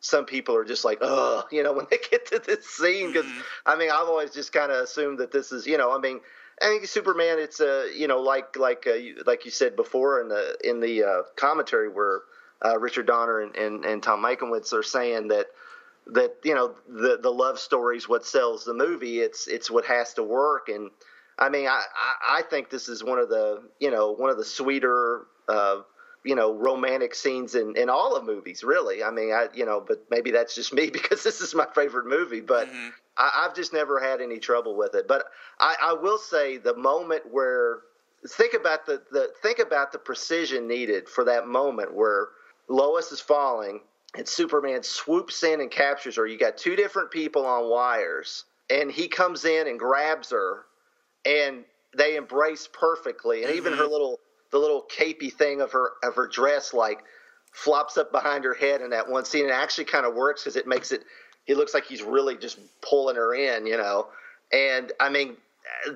some 0.00 0.24
people 0.24 0.56
are 0.56 0.64
just 0.64 0.84
like, 0.84 0.98
oh, 1.00 1.44
you 1.50 1.62
know, 1.62 1.72
when 1.74 1.86
they 1.90 1.98
get 2.10 2.26
to 2.26 2.38
this 2.38 2.66
scene. 2.66 3.12
Because 3.12 3.26
mm-hmm. 3.26 3.40
I 3.66 3.76
mean, 3.76 3.90
I've 3.90 4.08
always 4.08 4.32
just 4.32 4.52
kind 4.52 4.72
of 4.72 4.78
assumed 4.78 5.18
that 5.18 5.32
this 5.32 5.52
is, 5.52 5.66
you 5.66 5.78
know, 5.78 5.96
I 5.96 5.98
mean, 5.98 6.20
I 6.60 6.66
think 6.66 6.86
Superman. 6.86 7.38
It's 7.38 7.60
a, 7.60 7.82
uh, 7.82 7.84
you 7.84 8.08
know, 8.08 8.20
like 8.20 8.56
like 8.56 8.86
uh, 8.86 9.22
like 9.26 9.44
you 9.44 9.50
said 9.50 9.74
before 9.74 10.20
in 10.20 10.28
the 10.28 10.56
in 10.62 10.80
the 10.80 11.04
uh, 11.04 11.22
commentary 11.36 11.88
where 11.88 12.22
uh, 12.64 12.78
Richard 12.78 13.06
Donner 13.06 13.40
and, 13.40 13.56
and, 13.56 13.84
and 13.84 14.02
Tom 14.02 14.22
Mankiewicz 14.22 14.72
are 14.72 14.82
saying 14.82 15.28
that 15.28 15.46
that 16.08 16.36
you 16.44 16.54
know 16.54 16.74
the 16.88 17.18
the 17.20 17.30
love 17.30 17.58
story 17.58 17.96
is 17.96 18.08
what 18.08 18.26
sells 18.26 18.64
the 18.64 18.74
movie. 18.74 19.20
It's 19.20 19.46
it's 19.48 19.70
what 19.70 19.86
has 19.86 20.14
to 20.14 20.22
work. 20.22 20.68
And 20.68 20.90
I 21.38 21.48
mean, 21.48 21.66
I 21.66 21.82
I, 21.94 22.38
I 22.38 22.42
think 22.42 22.70
this 22.70 22.88
is 22.88 23.02
one 23.02 23.18
of 23.18 23.28
the 23.28 23.62
you 23.80 23.90
know 23.90 24.12
one 24.12 24.30
of 24.30 24.36
the 24.36 24.44
sweeter 24.44 25.26
uh, 25.48 25.80
you 26.24 26.34
know 26.34 26.54
romantic 26.54 27.14
scenes 27.14 27.54
in 27.54 27.76
in 27.76 27.88
all 27.88 28.16
of 28.16 28.24
movies 28.24 28.62
really 28.62 29.02
i 29.02 29.10
mean 29.10 29.32
i 29.32 29.48
you 29.54 29.64
know 29.64 29.82
but 29.86 30.04
maybe 30.10 30.30
that's 30.30 30.54
just 30.54 30.72
me 30.72 30.90
because 30.92 31.22
this 31.22 31.40
is 31.40 31.54
my 31.54 31.66
favorite 31.74 32.06
movie 32.06 32.40
but 32.40 32.68
mm-hmm. 32.68 32.88
I, 33.16 33.42
have 33.42 33.54
just 33.54 33.72
never 33.72 34.00
had 34.00 34.20
any 34.20 34.38
trouble 34.38 34.76
with 34.76 34.94
it 34.94 35.06
but 35.08 35.26
I, 35.60 35.76
I 35.82 35.92
will 35.92 36.18
say 36.18 36.56
the 36.56 36.76
moment 36.76 37.22
where 37.30 37.80
think 38.26 38.54
about 38.54 38.86
the, 38.86 39.02
the 39.10 39.30
think 39.42 39.58
about 39.58 39.92
the 39.92 39.98
precision 39.98 40.66
needed 40.66 41.08
for 41.08 41.24
that 41.24 41.46
moment 41.46 41.92
where 41.94 42.28
lois 42.68 43.12
is 43.12 43.20
falling 43.20 43.80
and 44.16 44.28
superman 44.28 44.82
swoops 44.82 45.42
in 45.42 45.60
and 45.60 45.70
captures 45.70 46.16
her 46.16 46.26
you 46.26 46.38
got 46.38 46.56
two 46.56 46.76
different 46.76 47.10
people 47.10 47.44
on 47.44 47.68
wires 47.68 48.44
and 48.70 48.90
he 48.90 49.08
comes 49.08 49.44
in 49.44 49.66
and 49.66 49.78
grabs 49.78 50.30
her 50.30 50.64
and 51.24 51.64
they 51.96 52.16
embrace 52.16 52.68
perfectly 52.72 53.42
and 53.42 53.48
mm-hmm. 53.48 53.58
even 53.58 53.72
her 53.72 53.82
mm-hmm. 53.82 53.92
little 53.92 54.20
the 54.52 54.58
little 54.58 54.82
capey 54.82 55.32
thing 55.32 55.60
of 55.60 55.72
her 55.72 55.92
of 56.02 56.14
her 56.14 56.28
dress 56.28 56.72
like 56.72 57.02
flops 57.52 57.96
up 57.98 58.12
behind 58.12 58.44
her 58.44 58.54
head 58.54 58.80
in 58.80 58.90
that 58.90 59.08
one 59.08 59.24
scene. 59.24 59.46
It 59.46 59.52
actually 59.52 59.84
kind 59.84 60.06
of 60.06 60.14
works 60.14 60.42
because 60.44 60.56
it 60.56 60.66
makes 60.66 60.92
it. 60.92 61.02
He 61.44 61.54
looks 61.54 61.74
like 61.74 61.84
he's 61.84 62.02
really 62.02 62.36
just 62.36 62.58
pulling 62.80 63.16
her 63.16 63.34
in, 63.34 63.66
you 63.66 63.76
know. 63.76 64.06
And 64.52 64.92
I 65.00 65.08
mean 65.08 65.36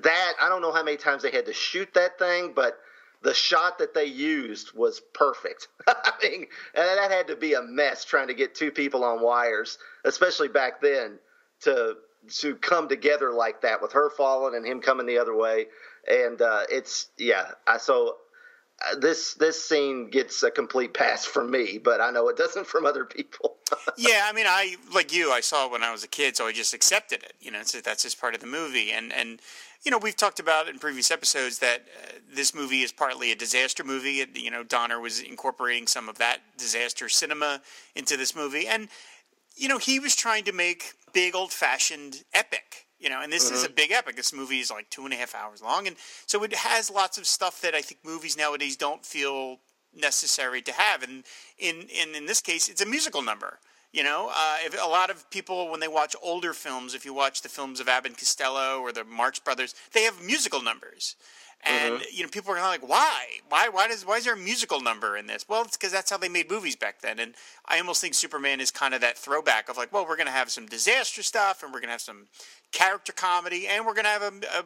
that 0.01 0.33
I 0.41 0.49
don't 0.49 0.61
know 0.61 0.73
how 0.73 0.83
many 0.83 0.97
times 0.97 1.23
they 1.23 1.31
had 1.31 1.45
to 1.45 1.53
shoot 1.53 1.93
that 1.93 2.19
thing, 2.19 2.53
but 2.55 2.77
the 3.21 3.33
shot 3.33 3.79
that 3.79 3.93
they 3.93 4.05
used 4.05 4.73
was 4.75 5.01
perfect. 5.13 5.67
I 5.87 6.11
mean, 6.21 6.47
that 6.75 7.11
had 7.11 7.27
to 7.27 7.35
be 7.35 7.53
a 7.53 7.61
mess 7.61 8.05
trying 8.05 8.27
to 8.27 8.33
get 8.33 8.55
two 8.55 8.71
people 8.71 9.03
on 9.03 9.21
wires, 9.21 9.77
especially 10.05 10.47
back 10.47 10.81
then, 10.81 11.19
to 11.61 11.95
to 12.39 12.55
come 12.55 12.89
together 12.89 13.31
like 13.31 13.61
that 13.61 13.81
with 13.81 13.93
her 13.93 14.09
falling 14.09 14.55
and 14.55 14.65
him 14.65 14.81
coming 14.81 15.05
the 15.05 15.17
other 15.17 15.35
way. 15.35 15.67
And 16.09 16.41
uh, 16.41 16.63
it's 16.69 17.09
yeah, 17.17 17.51
I 17.65 17.77
so 17.77 18.17
this 18.99 19.33
this 19.35 19.63
scene 19.63 20.09
gets 20.09 20.43
a 20.43 20.51
complete 20.51 20.93
pass 20.93 21.25
from 21.25 21.49
me, 21.49 21.79
but 21.83 21.99
I 21.99 22.11
know 22.11 22.29
it 22.29 22.37
doesn't 22.37 22.67
from 22.67 22.85
other 22.85 23.05
people. 23.05 23.57
yeah, 23.97 24.25
I 24.25 24.33
mean, 24.33 24.45
I 24.47 24.75
like 24.93 25.13
you. 25.13 25.31
I 25.31 25.41
saw 25.41 25.65
it 25.65 25.71
when 25.71 25.83
I 25.83 25.91
was 25.91 26.03
a 26.03 26.07
kid, 26.07 26.37
so 26.37 26.45
I 26.45 26.51
just 26.51 26.73
accepted 26.73 27.23
it. 27.23 27.33
You 27.39 27.51
know, 27.51 27.63
so 27.63 27.79
that's 27.79 28.03
just 28.03 28.21
part 28.21 28.35
of 28.35 28.39
the 28.39 28.47
movie. 28.47 28.91
And 28.91 29.11
and 29.11 29.41
you 29.83 29.91
know, 29.91 29.97
we've 29.97 30.15
talked 30.15 30.39
about 30.39 30.69
in 30.69 30.77
previous 30.77 31.09
episodes 31.09 31.59
that 31.59 31.85
uh, 32.03 32.11
this 32.31 32.53
movie 32.53 32.81
is 32.81 32.91
partly 32.91 33.31
a 33.31 33.35
disaster 33.35 33.83
movie. 33.83 34.23
You 34.35 34.51
know, 34.51 34.63
Donner 34.63 34.99
was 34.99 35.21
incorporating 35.21 35.87
some 35.87 36.07
of 36.07 36.19
that 36.19 36.39
disaster 36.57 37.09
cinema 37.09 37.61
into 37.95 38.15
this 38.15 38.35
movie, 38.35 38.67
and 38.67 38.89
you 39.55 39.67
know, 39.67 39.79
he 39.79 39.99
was 39.99 40.15
trying 40.15 40.43
to 40.45 40.51
make 40.51 40.93
big 41.13 41.35
old 41.35 41.51
fashioned 41.51 42.23
epic 42.33 42.86
you 42.99 43.09
know 43.09 43.21
and 43.21 43.31
this 43.31 43.45
mm-hmm. 43.45 43.55
is 43.55 43.65
a 43.65 43.69
big 43.69 43.91
epic. 43.91 44.15
This 44.15 44.33
movie 44.33 44.59
is 44.59 44.71
like 44.71 44.89
two 44.89 45.05
and 45.05 45.13
a 45.13 45.17
half 45.17 45.35
hours 45.35 45.61
long 45.61 45.87
and 45.87 45.95
so 46.25 46.43
it 46.43 46.53
has 46.53 46.89
lots 46.89 47.17
of 47.17 47.25
stuff 47.25 47.61
that 47.61 47.75
i 47.75 47.81
think 47.81 47.99
movies 48.03 48.37
nowadays 48.37 48.75
don't 48.75 49.05
feel 49.05 49.59
necessary 49.95 50.61
to 50.61 50.71
have 50.71 51.03
and 51.03 51.23
in 51.57 51.87
in, 51.89 52.15
in 52.15 52.25
this 52.25 52.41
case 52.41 52.69
it's 52.69 52.81
a 52.81 52.85
musical 52.85 53.21
number 53.21 53.59
you 53.93 54.03
know? 54.03 54.29
Uh, 54.29 54.57
if, 54.65 54.75
a 54.79 54.87
lot 54.87 55.09
of 55.09 55.29
people 55.29 55.71
when 55.71 55.79
they 55.79 55.87
watch 55.87 56.15
older 56.21 56.53
films 56.53 56.93
if 56.93 57.05
you 57.05 57.13
watch 57.13 57.41
the 57.41 57.49
films 57.49 57.79
of 57.79 57.87
abbott 57.87 58.11
and 58.11 58.17
costello 58.17 58.79
or 58.79 58.91
the 58.91 59.03
marx 59.03 59.39
brothers 59.39 59.73
they 59.93 60.03
have 60.03 60.21
musical 60.21 60.61
numbers 60.61 61.15
and 61.65 61.95
mm-hmm. 61.95 62.03
you 62.11 62.23
know, 62.23 62.29
people 62.29 62.51
are 62.51 62.57
kind 62.57 62.75
of 62.75 62.81
like, 62.81 62.89
why? 62.89 63.25
Why? 63.49 63.69
Why 63.69 63.87
does? 63.87 64.05
Why 64.05 64.17
is 64.17 64.25
there 64.25 64.35
a 64.35 64.37
musical 64.37 64.79
number 64.79 65.17
in 65.17 65.25
this? 65.25 65.45
Well, 65.47 65.63
it's 65.63 65.75
because 65.75 65.91
that's 65.91 66.09
how 66.09 66.17
they 66.17 66.29
made 66.29 66.49
movies 66.49 66.75
back 66.75 67.01
then. 67.01 67.19
And 67.19 67.33
I 67.67 67.79
almost 67.79 68.01
think 68.01 68.13
Superman 68.13 68.59
is 68.59 68.71
kind 68.71 68.93
of 68.93 69.01
that 69.01 69.17
throwback 69.17 69.69
of 69.69 69.77
like, 69.77 69.91
well, 69.91 70.05
we're 70.07 70.17
going 70.17 70.27
to 70.27 70.33
have 70.33 70.51
some 70.51 70.67
disaster 70.67 71.23
stuff, 71.23 71.63
and 71.63 71.73
we're 71.73 71.79
going 71.79 71.89
to 71.89 71.93
have 71.93 72.01
some 72.01 72.27
character 72.71 73.11
comedy, 73.11 73.67
and 73.67 73.85
we're 73.85 73.93
going 73.93 74.05
to 74.05 74.11
have 74.11 74.21
a, 74.21 74.33
a 74.59 74.63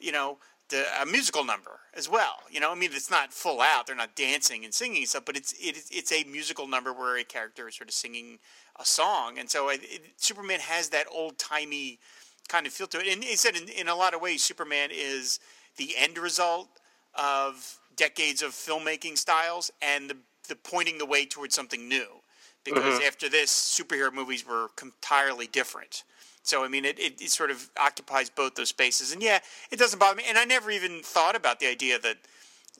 you 0.00 0.10
know, 0.10 0.38
the, 0.68 0.84
a 1.00 1.06
musical 1.06 1.44
number 1.44 1.78
as 1.94 2.08
well. 2.08 2.36
You 2.50 2.58
know, 2.58 2.72
I 2.72 2.74
mean, 2.74 2.90
it's 2.92 3.10
not 3.10 3.32
full 3.32 3.60
out; 3.60 3.86
they're 3.86 3.96
not 3.96 4.16
dancing 4.16 4.64
and 4.64 4.74
singing 4.74 5.02
and 5.02 5.08
stuff, 5.08 5.24
but 5.24 5.36
it's 5.36 5.52
it, 5.52 5.76
it's 5.90 6.12
a 6.12 6.24
musical 6.24 6.66
number 6.66 6.92
where 6.92 7.18
a 7.18 7.24
character 7.24 7.68
is 7.68 7.76
sort 7.76 7.88
of 7.88 7.94
singing 7.94 8.40
a 8.80 8.84
song, 8.84 9.38
and 9.38 9.48
so 9.48 9.68
it, 9.68 9.80
Superman 10.16 10.60
has 10.60 10.88
that 10.88 11.06
old 11.12 11.38
timey 11.38 12.00
kind 12.48 12.66
of 12.66 12.72
feel 12.72 12.86
to 12.88 12.98
it. 12.98 13.06
And 13.06 13.22
he 13.22 13.36
said, 13.36 13.56
in, 13.56 13.68
in 13.68 13.88
a 13.88 13.94
lot 13.94 14.14
of 14.14 14.20
ways, 14.20 14.42
Superman 14.42 14.90
is 14.92 15.38
the 15.76 15.94
end 15.96 16.18
result 16.18 16.68
of 17.14 17.78
decades 17.96 18.42
of 18.42 18.50
filmmaking 18.52 19.18
styles 19.18 19.70
and 19.80 20.10
the, 20.10 20.16
the 20.48 20.56
pointing 20.56 20.98
the 20.98 21.06
way 21.06 21.26
towards 21.26 21.54
something 21.54 21.88
new. 21.88 22.06
Because 22.64 22.94
mm-hmm. 22.94 23.06
after 23.06 23.28
this, 23.28 23.50
superhero 23.50 24.12
movies 24.12 24.46
were 24.46 24.68
entirely 24.80 25.48
different. 25.48 26.04
So 26.42 26.64
I 26.64 26.68
mean, 26.68 26.84
it, 26.84 26.98
it, 26.98 27.20
it, 27.20 27.30
sort 27.30 27.50
of 27.50 27.70
occupies 27.80 28.30
both 28.30 28.54
those 28.54 28.68
spaces, 28.68 29.12
and 29.12 29.22
yeah, 29.22 29.38
it 29.70 29.78
doesn't 29.78 29.98
bother 29.98 30.16
me. 30.16 30.24
And 30.28 30.38
I 30.38 30.44
never 30.44 30.70
even 30.70 31.00
thought 31.02 31.36
about 31.36 31.60
the 31.60 31.68
idea 31.68 31.98
that 32.00 32.18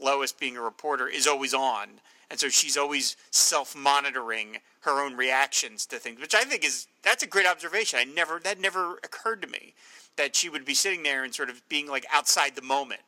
Lois, 0.01 0.33
being 0.33 0.57
a 0.57 0.61
reporter, 0.61 1.07
is 1.09 1.27
always 1.27 1.55
on, 1.55 2.01
and 2.29 2.41
so 2.41 2.49
she's 2.49 2.77
always 2.77 3.17
self-monitoring 3.31 4.59
her 4.81 5.01
own 5.05 5.17
reactions 5.17 5.87
to 5.87 5.99
things, 5.99 6.21
which 6.21 6.35
I 6.35 6.43
think 6.43 6.65
is 6.65 6.89
that's 7.03 7.23
a 7.23 7.27
great 7.27 7.47
observation. 7.47 8.01
I 8.01 8.05
never 8.05 8.41
that 8.41 8.61
never 8.61 8.95
occurred 9.05 9.43
to 9.43 9.49
me 9.49 9.75
that 10.17 10.37
she 10.37 10.49
would 10.49 10.65
be 10.65 10.75
sitting 10.75 11.03
there 11.03 11.25
and 11.25 11.35
sort 11.35 11.51
of 11.51 11.67
being 11.69 11.89
like 11.89 12.07
outside 12.13 12.55
the 12.55 12.63
moment. 12.63 13.01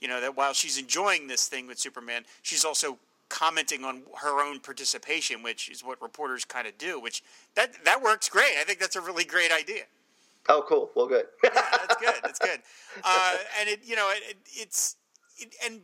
You 0.00 0.08
know, 0.08 0.20
that 0.20 0.36
while 0.36 0.52
she's 0.52 0.78
enjoying 0.78 1.28
this 1.28 1.48
thing 1.48 1.66
with 1.66 1.78
Superman, 1.78 2.24
she's 2.42 2.64
also 2.64 2.98
commenting 3.28 3.84
on 3.84 4.02
her 4.20 4.44
own 4.44 4.60
participation, 4.60 5.42
which 5.42 5.68
is 5.68 5.82
what 5.82 6.00
reporters 6.02 6.44
kind 6.44 6.66
of 6.66 6.76
do. 6.78 7.00
Which 7.00 7.22
that 7.54 7.72
that 7.84 8.02
works 8.02 8.28
great. 8.28 8.52
I 8.58 8.64
think 8.64 8.78
that's 8.78 8.96
a 8.96 9.00
really 9.00 9.24
great 9.24 9.52
idea. 9.52 9.84
Oh, 10.48 10.62
cool. 10.68 10.90
Well, 10.94 11.06
good. 11.06 11.26
yeah, 11.42 11.50
that's 11.54 11.96
good. 11.96 12.14
That's 12.22 12.38
good. 12.38 12.60
Uh, 13.02 13.36
and 13.58 13.68
it, 13.68 13.80
you 13.82 13.96
know, 13.96 14.08
it, 14.10 14.22
it, 14.30 14.36
it's 14.52 14.94
it, 15.38 15.52
and 15.64 15.80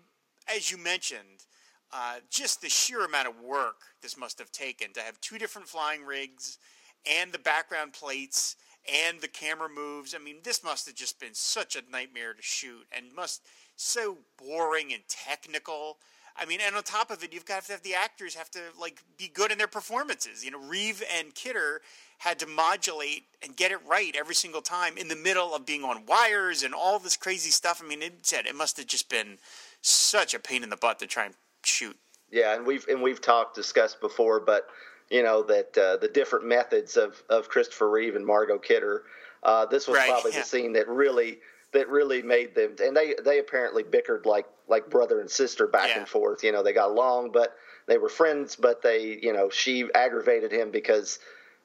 as 0.54 0.70
you 0.70 0.78
mentioned, 0.78 1.44
uh, 1.92 2.16
just 2.30 2.62
the 2.62 2.68
sheer 2.68 3.04
amount 3.04 3.26
of 3.26 3.40
work 3.40 3.78
this 4.00 4.16
must 4.16 4.38
have 4.38 4.52
taken 4.52 4.92
to 4.92 5.00
have 5.00 5.20
two 5.20 5.38
different 5.38 5.66
flying 5.66 6.04
rigs 6.04 6.58
and 7.04 7.32
the 7.32 7.38
background 7.38 7.92
plates 7.92 8.54
and 8.88 9.20
the 9.20 9.28
camera 9.28 9.68
moves. 9.68 10.14
I 10.14 10.18
mean, 10.18 10.36
this 10.42 10.64
must 10.64 10.86
have 10.86 10.94
just 10.94 11.20
been 11.20 11.34
such 11.34 11.76
a 11.76 11.82
nightmare 11.90 12.34
to 12.34 12.42
shoot 12.42 12.86
and 12.92 13.14
must 13.14 13.42
so 13.76 14.18
boring 14.36 14.92
and 14.92 15.02
technical. 15.08 15.98
I 16.36 16.46
mean, 16.46 16.60
and 16.64 16.74
on 16.74 16.82
top 16.82 17.10
of 17.10 17.22
it, 17.22 17.32
you've 17.32 17.44
got 17.44 17.64
to 17.64 17.72
have 17.72 17.82
the 17.82 17.94
actors 17.94 18.34
have 18.34 18.50
to 18.52 18.60
like 18.78 19.02
be 19.18 19.28
good 19.28 19.52
in 19.52 19.58
their 19.58 19.66
performances. 19.66 20.44
You 20.44 20.52
know, 20.52 20.60
Reeve 20.60 21.02
and 21.18 21.34
Kidder 21.34 21.82
had 22.18 22.38
to 22.38 22.46
modulate 22.46 23.24
and 23.42 23.56
get 23.56 23.72
it 23.72 23.78
right 23.86 24.14
every 24.16 24.34
single 24.34 24.60
time 24.60 24.96
in 24.96 25.08
the 25.08 25.16
middle 25.16 25.54
of 25.54 25.66
being 25.66 25.84
on 25.84 26.06
wires 26.06 26.62
and 26.62 26.74
all 26.74 26.98
this 26.98 27.16
crazy 27.16 27.50
stuff. 27.50 27.82
I 27.84 27.88
mean, 27.88 28.02
it 28.02 28.26
said 28.26 28.46
it 28.46 28.54
must 28.54 28.76
have 28.76 28.86
just 28.86 29.08
been 29.08 29.38
such 29.82 30.34
a 30.34 30.38
pain 30.38 30.62
in 30.62 30.70
the 30.70 30.76
butt 30.76 30.98
to 31.00 31.06
try 31.06 31.26
and 31.26 31.34
shoot. 31.64 31.96
Yeah, 32.30 32.54
and 32.54 32.66
we've 32.66 32.86
and 32.88 33.02
we've 33.02 33.20
talked 33.20 33.56
discussed 33.56 34.00
before, 34.00 34.40
but 34.40 34.68
you 35.10 35.22
know 35.22 35.42
that 35.42 35.76
uh, 35.76 35.96
the 35.96 36.08
different 36.08 36.46
methods 36.46 36.96
of 36.96 37.22
of 37.28 37.48
Christopher 37.48 37.90
Reeve 37.90 38.16
and 38.16 38.24
Margot 38.24 38.58
Kidder. 38.58 39.04
Uh, 39.42 39.64
this 39.64 39.88
was 39.88 39.96
right, 39.96 40.08
probably 40.08 40.32
yeah. 40.32 40.40
the 40.40 40.44
scene 40.44 40.74
that 40.74 40.86
really 40.86 41.40
that 41.72 41.88
really 41.88 42.22
made 42.22 42.54
them 42.54 42.74
and 42.82 42.96
they 42.96 43.14
they 43.24 43.38
apparently 43.38 43.82
bickered 43.82 44.26
like 44.26 44.46
like 44.68 44.90
brother 44.90 45.20
and 45.20 45.30
sister 45.30 45.66
back 45.66 45.88
yeah. 45.88 45.98
and 45.98 46.08
forth 46.08 46.42
you 46.42 46.52
know 46.52 46.62
they 46.62 46.72
got 46.72 46.90
along 46.90 47.30
but 47.30 47.54
they 47.86 47.98
were 47.98 48.08
friends 48.08 48.56
but 48.56 48.82
they 48.82 49.18
you 49.22 49.32
know 49.32 49.48
she 49.50 49.88
aggravated 49.94 50.52
him 50.52 50.70
because 50.70 51.18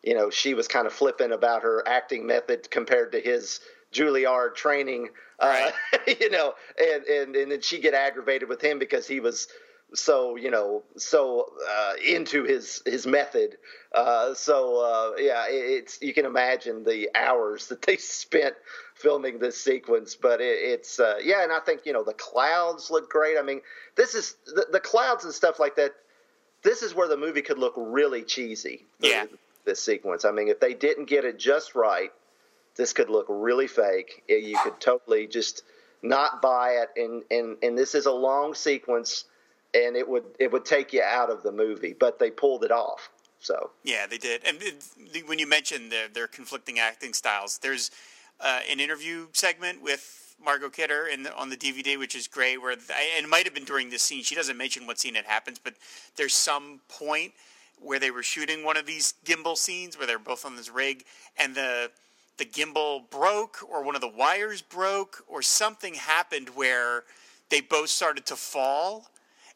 you 0.03 0.13
know 0.13 0.29
she 0.29 0.53
was 0.53 0.67
kind 0.67 0.85
of 0.85 0.93
flippant 0.93 1.33
about 1.33 1.63
her 1.63 1.83
acting 1.87 2.25
method 2.25 2.69
compared 2.69 3.11
to 3.11 3.19
his 3.19 3.59
Juilliard 3.91 4.55
training 4.55 5.09
uh, 5.39 5.47
right. 5.47 5.73
uh, 5.93 6.13
you 6.19 6.29
know 6.29 6.53
and 6.79 7.03
and 7.05 7.35
and 7.35 7.51
then 7.51 7.61
she 7.61 7.79
get 7.79 7.93
aggravated 7.93 8.47
with 8.47 8.61
him 8.61 8.77
because 8.77 9.07
he 9.07 9.19
was 9.19 9.47
so 9.93 10.35
you 10.35 10.51
know 10.51 10.83
so 10.97 11.45
uh, 11.69 11.93
into 12.05 12.43
his 12.43 12.81
his 12.85 13.05
method. 13.05 13.57
Uh, 13.93 14.33
so 14.33 14.79
uh, 14.79 15.17
yeah 15.17 15.45
it's 15.47 16.01
you 16.01 16.13
can 16.13 16.25
imagine 16.25 16.83
the 16.83 17.09
hours 17.15 17.67
that 17.67 17.81
they 17.83 17.97
spent 17.97 18.55
filming 18.93 19.39
this 19.39 19.61
sequence 19.61 20.15
but 20.15 20.39
it, 20.39 20.57
it's 20.57 20.99
uh, 21.01 21.15
yeah 21.21 21.43
and 21.43 21.51
i 21.51 21.59
think 21.59 21.81
you 21.85 21.91
know 21.91 22.03
the 22.03 22.13
clouds 22.13 22.89
look 22.89 23.09
great. 23.09 23.37
I 23.37 23.41
mean 23.41 23.61
this 23.95 24.15
is 24.15 24.35
the, 24.45 24.67
the, 24.71 24.79
clouds 24.79 25.25
and 25.25 25.33
stuff 25.33 25.59
like 25.59 25.75
that 25.75 25.91
this 26.63 26.81
is 26.81 26.95
where 26.95 27.07
the 27.07 27.17
movie 27.17 27.41
could 27.41 27.59
look 27.59 27.73
really 27.77 28.23
cheesy 28.23 28.85
yeah. 28.99 29.25
this 29.65 29.81
sequence. 29.83 30.25
I 30.25 30.31
mean 30.31 30.47
if 30.47 30.59
they 30.59 30.73
didn't 30.73 31.05
get 31.05 31.25
it 31.25 31.39
just 31.39 31.75
right 31.75 32.11
this 32.75 32.93
could 32.93 33.09
look 33.09 33.25
really 33.29 33.67
fake. 33.67 34.23
You 34.27 34.57
could 34.63 34.79
totally 34.79 35.27
just 35.27 35.63
not 36.01 36.41
buy 36.41 36.81
it. 36.81 36.89
And 36.97 37.23
and 37.31 37.57
and 37.63 37.77
this 37.77 37.95
is 37.95 38.05
a 38.05 38.11
long 38.11 38.53
sequence 38.53 39.25
and 39.75 39.95
it 39.95 40.07
would 40.07 40.23
it 40.39 40.51
would 40.51 40.65
take 40.65 40.93
you 40.93 41.01
out 41.03 41.29
of 41.29 41.43
the 41.43 41.51
movie. 41.51 41.95
But 41.97 42.19
they 42.19 42.31
pulled 42.31 42.63
it 42.63 42.71
off. 42.71 43.09
So 43.39 43.71
yeah, 43.83 44.07
they 44.07 44.17
did. 44.17 44.41
And 44.45 44.57
it, 44.61 45.27
when 45.27 45.39
you 45.39 45.47
mentioned 45.47 45.91
their, 45.91 46.07
their 46.07 46.27
conflicting 46.27 46.79
acting 46.79 47.13
styles, 47.13 47.59
there's 47.59 47.91
uh, 48.39 48.61
an 48.69 48.79
interview 48.79 49.27
segment 49.33 49.81
with 49.81 50.35
Margot 50.43 50.69
Kidder 50.69 51.07
in 51.07 51.23
the, 51.23 51.35
on 51.35 51.49
the 51.49 51.57
DVD, 51.57 51.97
which 51.97 52.15
is 52.15 52.27
great. 52.27 52.61
Where 52.61 52.71
and 52.71 52.81
it 53.25 53.29
might 53.29 53.45
have 53.45 53.53
been 53.53 53.65
during 53.65 53.89
this 53.89 54.01
scene. 54.01 54.23
She 54.23 54.35
doesn't 54.35 54.57
mention 54.57 54.87
what 54.87 54.99
scene 54.99 55.15
it 55.15 55.25
happens, 55.25 55.59
but 55.59 55.75
there's 56.15 56.33
some 56.33 56.81
point 56.89 57.33
where 57.79 57.99
they 57.99 58.11
were 58.11 58.23
shooting 58.23 58.63
one 58.63 58.77
of 58.77 58.85
these 58.85 59.13
gimbal 59.25 59.57
scenes 59.57 59.97
where 59.97 60.07
they're 60.07 60.17
both 60.17 60.45
on 60.45 60.55
this 60.55 60.69
rig, 60.69 61.03
and 61.37 61.55
the 61.55 61.91
the 62.37 62.45
gimbal 62.45 63.09
broke, 63.09 63.59
or 63.69 63.81
one 63.83 63.95
of 63.95 64.01
the 64.01 64.09
wires 64.09 64.61
broke, 64.61 65.23
or 65.27 65.41
something 65.41 65.93
happened 65.93 66.49
where 66.49 67.03
they 67.49 67.61
both 67.61 67.89
started 67.89 68.25
to 68.25 68.35
fall 68.35 69.07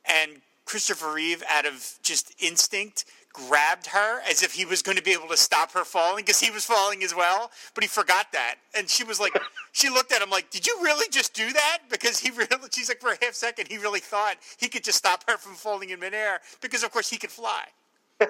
and 0.09 0.41
Christopher 0.65 1.13
Reeve, 1.13 1.43
out 1.49 1.65
of 1.65 1.97
just 2.03 2.33
instinct, 2.39 3.05
grabbed 3.33 3.87
her 3.87 4.21
as 4.29 4.43
if 4.43 4.53
he 4.53 4.65
was 4.65 4.81
going 4.81 4.97
to 4.97 5.03
be 5.03 5.11
able 5.11 5.27
to 5.27 5.37
stop 5.37 5.71
her 5.71 5.83
falling 5.83 6.25
because 6.25 6.39
he 6.39 6.51
was 6.51 6.65
falling 6.65 7.03
as 7.03 7.15
well, 7.15 7.51
but 7.73 7.83
he 7.83 7.87
forgot 7.87 8.27
that. 8.33 8.55
And 8.75 8.89
she 8.89 9.03
was 9.03 9.19
like, 9.19 9.33
she 9.71 9.89
looked 9.89 10.11
at 10.11 10.21
him 10.21 10.29
like, 10.29 10.49
"Did 10.49 10.67
you 10.67 10.77
really 10.81 11.07
just 11.09 11.33
do 11.33 11.51
that?" 11.53 11.79
Because 11.89 12.19
he 12.19 12.29
really, 12.35 12.47
she's 12.71 12.89
like, 12.89 13.01
for 13.01 13.11
a 13.11 13.17
half 13.21 13.33
second, 13.33 13.67
he 13.67 13.77
really 13.77 13.99
thought 13.99 14.37
he 14.57 14.67
could 14.67 14.83
just 14.83 14.97
stop 14.97 15.23
her 15.29 15.37
from 15.37 15.53
falling 15.53 15.89
in 15.89 15.99
midair 15.99 16.39
because, 16.61 16.83
of 16.83 16.91
course, 16.91 17.09
he 17.09 17.17
could 17.17 17.31
fly. 17.31 17.63
I 18.21 18.27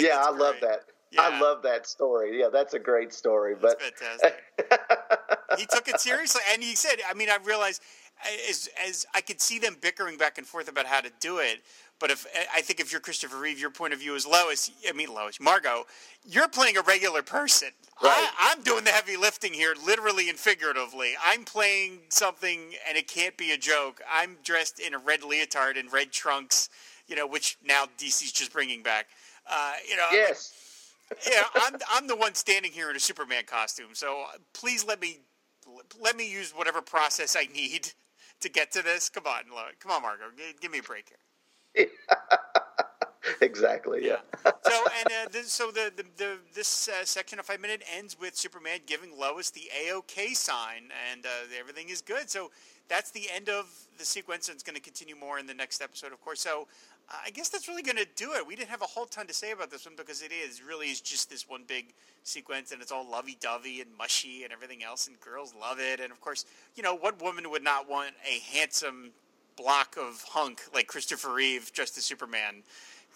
yeah, 0.00 0.18
I 0.18 0.30
great. 0.30 0.40
love 0.40 0.56
that. 0.62 0.80
Yeah. 1.12 1.22
I 1.22 1.40
love 1.40 1.62
that 1.62 1.86
story. 1.86 2.40
Yeah, 2.40 2.48
that's 2.52 2.74
a 2.74 2.78
great 2.78 3.12
story. 3.12 3.54
That's 3.60 3.74
but 3.74 3.98
fantastic. 3.98 4.42
he 5.58 5.66
took 5.66 5.88
it 5.88 6.00
seriously, 6.00 6.42
and 6.52 6.62
he 6.62 6.74
said, 6.74 6.96
"I 7.08 7.14
mean, 7.14 7.30
I 7.30 7.38
realized." 7.44 7.82
As 8.48 8.68
as 8.86 9.06
I 9.14 9.20
could 9.20 9.40
see 9.40 9.58
them 9.58 9.76
bickering 9.80 10.16
back 10.16 10.38
and 10.38 10.46
forth 10.46 10.68
about 10.68 10.86
how 10.86 11.00
to 11.00 11.10
do 11.20 11.38
it. 11.38 11.62
But 11.98 12.10
if 12.10 12.26
I 12.54 12.60
think 12.60 12.80
if 12.80 12.92
you're 12.92 13.00
Christopher 13.00 13.38
Reeve, 13.38 13.58
your 13.58 13.70
point 13.70 13.94
of 13.94 14.00
view 14.00 14.14
is 14.14 14.26
Lois. 14.26 14.70
I 14.86 14.92
mean 14.92 15.12
Lois, 15.12 15.40
Margot. 15.40 15.86
You're 16.26 16.48
playing 16.48 16.76
a 16.76 16.82
regular 16.82 17.22
person. 17.22 17.68
Right. 18.02 18.28
I, 18.38 18.52
am 18.52 18.62
doing 18.62 18.84
the 18.84 18.90
heavy 18.90 19.16
lifting 19.16 19.54
here, 19.54 19.74
literally 19.84 20.28
and 20.28 20.38
figuratively. 20.38 21.14
I'm 21.24 21.44
playing 21.44 22.00
something, 22.10 22.74
and 22.86 22.98
it 22.98 23.08
can't 23.08 23.34
be 23.38 23.52
a 23.52 23.56
joke. 23.56 24.02
I'm 24.12 24.36
dressed 24.44 24.78
in 24.78 24.92
a 24.92 24.98
red 24.98 25.22
leotard 25.22 25.78
and 25.78 25.90
red 25.90 26.12
trunks, 26.12 26.68
you 27.06 27.16
know, 27.16 27.26
which 27.26 27.56
now 27.64 27.86
DC's 27.96 28.32
just 28.32 28.52
bringing 28.52 28.82
back. 28.82 29.06
Uh, 29.50 29.74
you 29.88 29.96
know. 29.96 30.08
Yes. 30.12 30.92
yeah, 31.30 31.44
I'm 31.54 31.76
I'm 31.90 32.06
the 32.06 32.16
one 32.16 32.34
standing 32.34 32.72
here 32.72 32.90
in 32.90 32.96
a 32.96 33.00
Superman 33.00 33.44
costume. 33.46 33.94
So 33.94 34.24
please 34.52 34.84
let 34.84 35.00
me 35.00 35.20
let 36.00 36.16
me 36.16 36.30
use 36.30 36.52
whatever 36.52 36.82
process 36.82 37.36
I 37.38 37.46
need 37.54 37.92
to 38.40 38.48
get 38.48 38.72
to 38.72 38.82
this. 38.82 39.08
Come 39.08 39.26
on, 39.26 39.44
come 39.80 39.92
on, 39.92 40.02
Margot, 40.02 40.24
give, 40.36 40.60
give 40.60 40.70
me 40.70 40.78
a 40.78 40.82
break 40.82 41.08
here. 41.08 41.18
exactly. 43.40 44.06
Yeah. 44.06 44.16
so 44.44 44.84
and 44.98 45.06
uh, 45.06 45.28
this, 45.30 45.52
so 45.52 45.70
the, 45.70 45.92
the, 45.96 46.04
the 46.16 46.38
this 46.54 46.88
uh, 46.88 47.04
section 47.04 47.38
of 47.38 47.46
five 47.46 47.60
minute 47.60 47.82
ends 47.96 48.16
with 48.18 48.36
Superman 48.36 48.80
giving 48.86 49.18
Lois 49.18 49.50
the 49.50 49.70
AOK 49.86 50.34
sign, 50.34 50.90
and 51.10 51.26
uh, 51.26 51.28
everything 51.58 51.88
is 51.88 52.00
good. 52.00 52.30
So 52.30 52.50
that's 52.88 53.10
the 53.10 53.28
end 53.34 53.48
of 53.48 53.66
the 53.98 54.04
sequence, 54.04 54.48
and 54.48 54.54
it's 54.54 54.62
going 54.62 54.76
to 54.76 54.82
continue 54.82 55.16
more 55.16 55.38
in 55.38 55.46
the 55.46 55.54
next 55.54 55.82
episode, 55.82 56.12
of 56.12 56.20
course. 56.20 56.40
So 56.40 56.68
I 57.08 57.30
guess 57.30 57.48
that's 57.48 57.68
really 57.68 57.82
going 57.82 57.98
to 57.98 58.06
do 58.16 58.32
it. 58.32 58.46
We 58.46 58.56
didn't 58.56 58.70
have 58.70 58.82
a 58.82 58.86
whole 58.86 59.06
ton 59.06 59.28
to 59.28 59.34
say 59.34 59.52
about 59.52 59.70
this 59.70 59.86
one 59.86 59.94
because 59.96 60.22
it 60.22 60.32
is 60.32 60.60
really 60.60 60.88
is 60.88 61.00
just 61.00 61.30
this 61.30 61.48
one 61.48 61.62
big 61.66 61.94
sequence, 62.24 62.72
and 62.72 62.82
it's 62.82 62.90
all 62.90 63.08
lovey 63.08 63.36
dovey 63.40 63.80
and 63.80 63.90
mushy 63.96 64.42
and 64.42 64.52
everything 64.52 64.82
else, 64.82 65.06
and 65.06 65.20
girls 65.20 65.54
love 65.60 65.78
it. 65.78 66.00
And 66.00 66.10
of 66.10 66.20
course, 66.20 66.44
you 66.74 66.82
know 66.82 66.94
what 66.94 67.22
woman 67.22 67.48
would 67.50 67.62
not 67.62 67.88
want 67.88 68.10
a 68.28 68.40
handsome 68.56 69.10
block 69.56 69.96
of 69.96 70.24
hunk 70.28 70.62
like 70.74 70.88
Christopher 70.88 71.32
Reeve 71.32 71.72
dressed 71.72 71.96
as 71.96 72.04
Superman? 72.04 72.62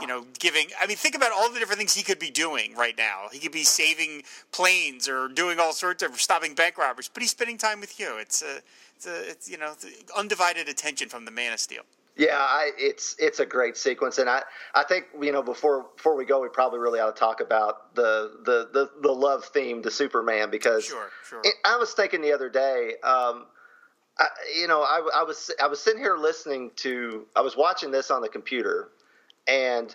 you 0.01 0.07
know, 0.07 0.25
giving. 0.39 0.69
I 0.81 0.87
mean, 0.87 0.97
think 0.97 1.15
about 1.15 1.33
all 1.33 1.53
the 1.53 1.59
different 1.59 1.79
things 1.79 1.95
he 1.95 2.03
could 2.03 2.19
be 2.19 2.31
doing 2.31 2.75
right 2.75 2.97
now. 2.97 3.27
He 3.31 3.39
could 3.39 3.53
be 3.53 3.65
saving 3.65 4.23
planes 4.51 5.09
or 5.09 5.29
doing 5.29 5.61
all 5.61 5.73
sorts 5.73 6.03
of 6.03 6.19
stopping 6.21 6.55
bank 6.55 6.79
robbers, 6.79 7.11
but 7.13 7.23
he's 7.23 7.33
spending 7.33 7.59
time 7.59 7.81
with 7.81 8.01
you. 8.01 8.17
It's 8.19 8.43
a, 8.43 8.61
it's 8.97 9.07
a, 9.07 9.31
it's 9.31 9.51
you 9.51 9.59
know, 9.59 9.75
undivided 10.17 10.69
attention 10.69 11.09
from 11.09 11.25
the 11.27 11.31
Man 11.31 11.53
of 11.53 11.61
Steel. 11.61 11.83
Yeah, 12.17 12.37
I, 12.37 12.73
it's 12.77 13.17
it's 13.19 13.41
a 13.41 13.47
great 13.47 13.77
sequence, 13.77 14.19
and 14.19 14.29
I, 14.29 14.43
I 14.75 14.85
think 14.85 15.07
you 15.21 15.33
know 15.33 15.43
before 15.43 15.87
before 15.97 16.17
we 16.17 16.25
go, 16.25 16.43
we 16.43 16.49
probably 16.49 16.79
really 16.79 17.01
ought 17.01 17.15
to 17.15 17.19
talk 17.19 17.41
about 17.41 17.95
the 17.95 18.33
the 18.45 18.69
the, 18.73 18.91
the 19.03 19.13
love 19.13 19.45
theme 19.45 19.83
to 19.83 19.91
Superman 19.91 20.51
because 20.51 20.85
sure, 20.85 21.09
sure. 21.27 21.41
It, 21.45 21.55
I 21.65 21.77
was 21.77 21.93
thinking 21.93 22.21
the 22.21 22.33
other 22.33 22.51
day. 22.51 22.95
Um, 23.03 23.47
I, 24.19 24.27
you 24.55 24.69
know, 24.69 24.83
I, 24.83 25.09
I 25.15 25.23
was 25.23 25.51
I 25.63 25.67
was 25.69 25.81
sitting 25.81 26.01
here 26.01 26.17
listening 26.17 26.73
to 26.77 27.27
I 27.35 27.41
was 27.41 27.57
watching 27.57 27.91
this 27.91 28.11
on 28.11 28.21
the 28.21 28.29
computer, 28.29 28.91
and 29.49 29.95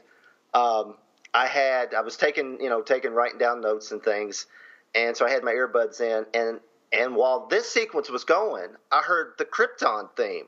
um, 0.54 0.96
I 1.34 1.46
had 1.46 1.94
I 1.94 2.02
was 2.02 2.18
taking 2.18 2.60
you 2.60 2.70
know 2.70 2.82
taking 2.82 3.12
writing 3.12 3.38
down 3.38 3.62
notes 3.62 3.92
and 3.92 4.02
things, 4.02 4.48
and 4.96 5.16
so 5.16 5.28
I 5.28 5.30
had 5.30 5.44
my 5.44 5.52
earbuds 5.52 6.02
in, 6.02 6.26
and 6.34 6.60
and 6.92 7.16
while 7.16 7.48
this 7.48 7.70
sequence 7.70 8.10
was 8.10 8.24
going, 8.24 8.70
I 8.92 9.02
heard 9.02 9.34
the 9.38 9.46
Krypton 9.46 10.10
theme, 10.16 10.48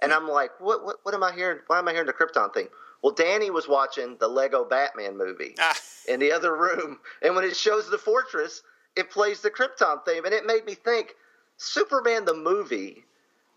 and 0.00 0.12
I'm 0.12 0.28
like, 0.28 0.50
what 0.60 0.84
what 0.84 0.96
what 1.02 1.14
am 1.14 1.22
I 1.22 1.32
hearing? 1.32 1.58
Why 1.66 1.78
am 1.78 1.88
I 1.88 1.92
hearing 1.92 2.06
the 2.06 2.12
Krypton 2.12 2.52
theme? 2.52 2.68
Well, 3.02 3.14
Danny 3.14 3.50
was 3.50 3.68
watching 3.68 4.16
the 4.18 4.28
Lego 4.28 4.64
Batman 4.64 5.16
movie 5.16 5.54
ah. 5.60 5.76
in 6.08 6.20
the 6.20 6.32
other 6.32 6.56
room, 6.56 6.98
and 7.22 7.34
when 7.34 7.44
it 7.44 7.56
shows 7.56 7.88
the 7.88 7.98
fortress, 7.98 8.62
it 8.96 9.10
plays 9.10 9.40
the 9.40 9.50
Krypton 9.50 10.04
theme, 10.04 10.24
and 10.24 10.34
it 10.34 10.46
made 10.46 10.64
me 10.64 10.74
think 10.74 11.14
Superman 11.56 12.24
the 12.24 12.34
movie. 12.34 13.04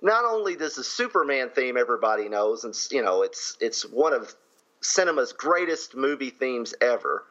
Not 0.02 0.24
only 0.24 0.56
does 0.56 0.76
the 0.76 0.84
Superman 0.84 1.50
theme 1.50 1.76
everybody 1.76 2.30
knows, 2.30 2.64
and 2.64 2.76
you 2.92 3.02
know 3.02 3.22
it's 3.22 3.58
it's 3.60 3.84
one 3.84 4.14
of 4.14 4.34
cinema's 4.82 5.34
greatest 5.34 5.96
movie 5.96 6.30
themes 6.30 6.74
ever. 6.82 7.26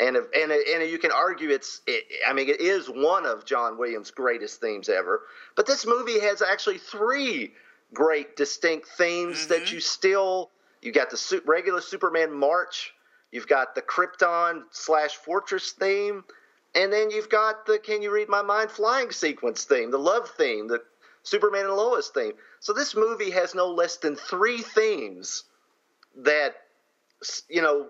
And 0.00 0.16
if, 0.16 0.24
and 0.34 0.52
and 0.52 0.90
you 0.90 0.98
can 0.98 1.12
argue 1.12 1.50
it's 1.50 1.80
it, 1.86 2.04
I 2.28 2.32
mean 2.32 2.48
it 2.48 2.60
is 2.60 2.88
one 2.88 3.26
of 3.26 3.44
John 3.44 3.78
Williams' 3.78 4.10
greatest 4.10 4.60
themes 4.60 4.88
ever. 4.88 5.22
But 5.54 5.66
this 5.66 5.86
movie 5.86 6.20
has 6.20 6.42
actually 6.42 6.78
three 6.78 7.52
great 7.92 8.36
distinct 8.36 8.88
themes 8.96 9.38
mm-hmm. 9.38 9.48
that 9.50 9.72
you 9.72 9.80
still 9.80 10.50
you 10.82 10.92
got 10.92 11.10
the 11.10 11.42
regular 11.44 11.80
Superman 11.80 12.32
march, 12.32 12.94
you've 13.32 13.48
got 13.48 13.74
the 13.74 13.82
Krypton 13.82 14.62
slash 14.70 15.16
Fortress 15.16 15.72
theme, 15.72 16.24
and 16.74 16.92
then 16.92 17.10
you've 17.10 17.28
got 17.28 17.66
the 17.66 17.78
Can 17.78 18.02
You 18.02 18.12
Read 18.12 18.28
My 18.28 18.42
Mind 18.42 18.70
flying 18.70 19.10
sequence 19.10 19.64
theme, 19.64 19.90
the 19.90 19.98
love 19.98 20.30
theme, 20.36 20.68
the 20.68 20.82
Superman 21.22 21.66
and 21.66 21.74
Lois 21.74 22.08
theme. 22.08 22.32
So 22.60 22.72
this 22.72 22.94
movie 22.94 23.30
has 23.30 23.54
no 23.54 23.68
less 23.68 23.96
than 23.96 24.16
three 24.16 24.62
themes 24.62 25.44
that 26.16 26.54
you 27.48 27.62
know 27.62 27.88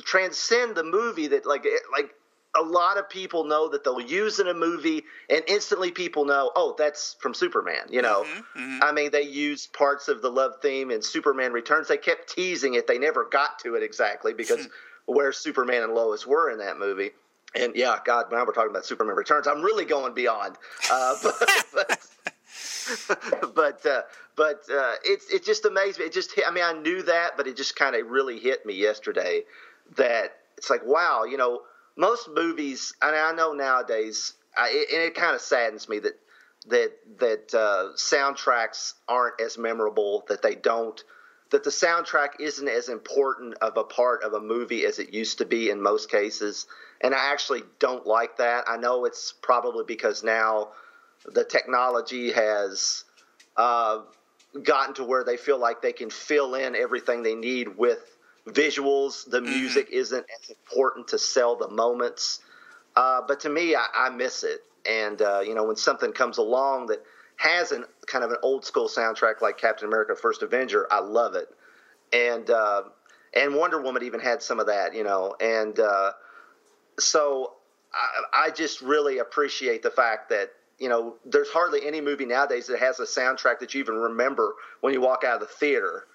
transcend 0.00 0.74
the 0.74 0.84
movie 0.84 1.28
that 1.28 1.46
like 1.46 1.66
like 1.92 2.10
a 2.54 2.62
lot 2.62 2.98
of 2.98 3.08
people 3.08 3.44
know 3.44 3.68
that 3.68 3.82
they'll 3.82 4.00
use 4.00 4.38
in 4.38 4.48
a 4.48 4.54
movie 4.54 5.04
and 5.30 5.42
instantly 5.48 5.90
people 5.90 6.24
know 6.24 6.50
oh 6.54 6.74
that's 6.76 7.16
from 7.18 7.32
superman 7.34 7.82
you 7.90 8.02
know? 8.02 8.24
Mm-hmm, 8.24 8.60
mm-hmm. 8.60 8.82
i 8.82 8.92
mean 8.92 9.10
they 9.10 9.22
used 9.22 9.72
parts 9.72 10.08
of 10.08 10.22
the 10.22 10.30
love 10.30 10.54
theme 10.62 10.90
in 10.90 11.02
superman 11.02 11.52
returns. 11.52 11.88
They 11.88 11.96
kept 11.96 12.28
teasing 12.28 12.74
it. 12.74 12.86
They 12.86 12.98
never 12.98 13.24
got 13.24 13.58
to 13.60 13.74
it 13.74 13.82
exactly 13.82 14.34
because 14.34 14.68
where 15.06 15.32
superman 15.32 15.82
and 15.82 15.94
lois 15.94 16.26
were 16.26 16.50
in 16.50 16.58
that 16.58 16.78
movie. 16.78 17.10
And 17.54 17.74
yeah 17.76 17.98
god 18.04 18.26
now 18.30 18.44
we're 18.46 18.52
talking 18.52 18.70
about 18.70 18.86
superman 18.86 19.16
returns. 19.16 19.46
I'm 19.46 19.62
really 19.62 19.84
going 19.84 20.14
beyond 20.14 20.56
uh, 20.90 21.16
but, 21.22 21.48
but 23.08 23.54
but 23.54 23.86
uh, 23.86 24.02
but 24.36 24.62
uh, 24.72 24.94
it's 25.04 25.30
it 25.30 25.44
just 25.44 25.64
amazed 25.64 25.98
me. 25.98 26.06
It 26.06 26.12
just 26.12 26.32
hit, 26.34 26.44
I 26.46 26.50
mean 26.50 26.64
I 26.64 26.72
knew 26.72 27.02
that, 27.02 27.36
but 27.36 27.46
it 27.46 27.56
just 27.56 27.76
kind 27.76 27.94
of 27.94 28.08
really 28.08 28.38
hit 28.38 28.64
me 28.64 28.74
yesterday 28.74 29.42
that 29.96 30.36
it's 30.56 30.70
like 30.70 30.84
wow, 30.84 31.24
you 31.24 31.36
know, 31.36 31.62
most 31.96 32.28
movies. 32.28 32.92
And 33.02 33.14
I 33.14 33.32
know 33.32 33.52
nowadays, 33.52 34.34
I, 34.56 34.70
it, 34.72 34.88
and 34.92 35.02
it 35.02 35.14
kind 35.14 35.34
of 35.34 35.40
saddens 35.40 35.88
me 35.88 35.98
that 36.00 36.18
that 36.68 36.92
that 37.18 37.54
uh, 37.54 37.92
soundtracks 37.96 38.94
aren't 39.08 39.40
as 39.40 39.58
memorable. 39.58 40.24
That 40.28 40.42
they 40.42 40.54
don't. 40.54 41.02
That 41.50 41.64
the 41.64 41.70
soundtrack 41.70 42.40
isn't 42.40 42.68
as 42.68 42.88
important 42.88 43.54
of 43.54 43.76
a 43.76 43.84
part 43.84 44.22
of 44.22 44.32
a 44.32 44.40
movie 44.40 44.86
as 44.86 44.98
it 44.98 45.12
used 45.12 45.38
to 45.38 45.44
be 45.44 45.68
in 45.68 45.82
most 45.82 46.10
cases. 46.10 46.66
And 47.02 47.14
I 47.14 47.30
actually 47.30 47.62
don't 47.78 48.06
like 48.06 48.38
that. 48.38 48.64
I 48.66 48.78
know 48.78 49.04
it's 49.04 49.34
probably 49.42 49.84
because 49.86 50.22
now 50.22 50.70
the 51.26 51.44
technology 51.44 52.32
has 52.32 53.04
uh, 53.56 54.00
gotten 54.62 54.94
to 54.94 55.04
where 55.04 55.24
they 55.24 55.36
feel 55.36 55.58
like 55.58 55.82
they 55.82 55.92
can 55.92 56.10
fill 56.10 56.54
in 56.54 56.74
everything 56.74 57.22
they 57.22 57.34
need 57.34 57.76
with 57.76 58.11
visuals. 58.46 59.28
The 59.28 59.40
mm-hmm. 59.40 59.50
music 59.50 59.86
mm-hmm. 59.86 59.98
isn't 59.98 60.26
as 60.42 60.50
important 60.50 61.08
to 61.08 61.18
sell 61.18 61.56
the 61.56 61.68
moments. 61.68 62.40
Uh, 62.96 63.20
but 63.26 63.40
to 63.40 63.48
me, 63.48 63.74
I, 63.74 63.86
I 63.94 64.10
miss 64.10 64.44
it. 64.44 64.64
And, 64.84 65.22
uh, 65.22 65.40
you 65.40 65.54
know, 65.54 65.64
when 65.64 65.76
something 65.76 66.12
comes 66.12 66.38
along 66.38 66.86
that 66.86 67.04
has 67.36 67.72
an 67.72 67.84
kind 68.06 68.24
of 68.24 68.30
an 68.30 68.36
old 68.42 68.64
school 68.64 68.88
soundtrack 68.88 69.40
like 69.40 69.58
Captain 69.58 69.86
America 69.86 70.14
First 70.14 70.42
Avenger, 70.42 70.86
I 70.90 71.00
love 71.00 71.34
it. 71.34 71.48
And, 72.12 72.50
uh, 72.50 72.82
and 73.34 73.54
Wonder 73.54 73.80
Woman 73.80 74.02
even 74.02 74.20
had 74.20 74.42
some 74.42 74.60
of 74.60 74.66
that, 74.66 74.94
you 74.94 75.04
know. 75.04 75.34
And 75.40 75.78
uh, 75.78 76.12
so 76.98 77.54
I, 77.94 78.46
I 78.46 78.50
just 78.50 78.82
really 78.82 79.18
appreciate 79.18 79.82
the 79.82 79.90
fact 79.90 80.28
that 80.30 80.52
you 80.82 80.88
know, 80.88 81.14
there's 81.24 81.48
hardly 81.48 81.86
any 81.86 82.00
movie 82.00 82.26
nowadays 82.26 82.66
that 82.66 82.80
has 82.80 82.98
a 82.98 83.04
soundtrack 83.04 83.60
that 83.60 83.72
you 83.72 83.80
even 83.80 83.94
remember 83.94 84.54
when 84.80 84.92
you 84.92 85.00
walk 85.00 85.22
out 85.24 85.40
of 85.40 85.40
the 85.40 85.54
theater. 85.54 86.06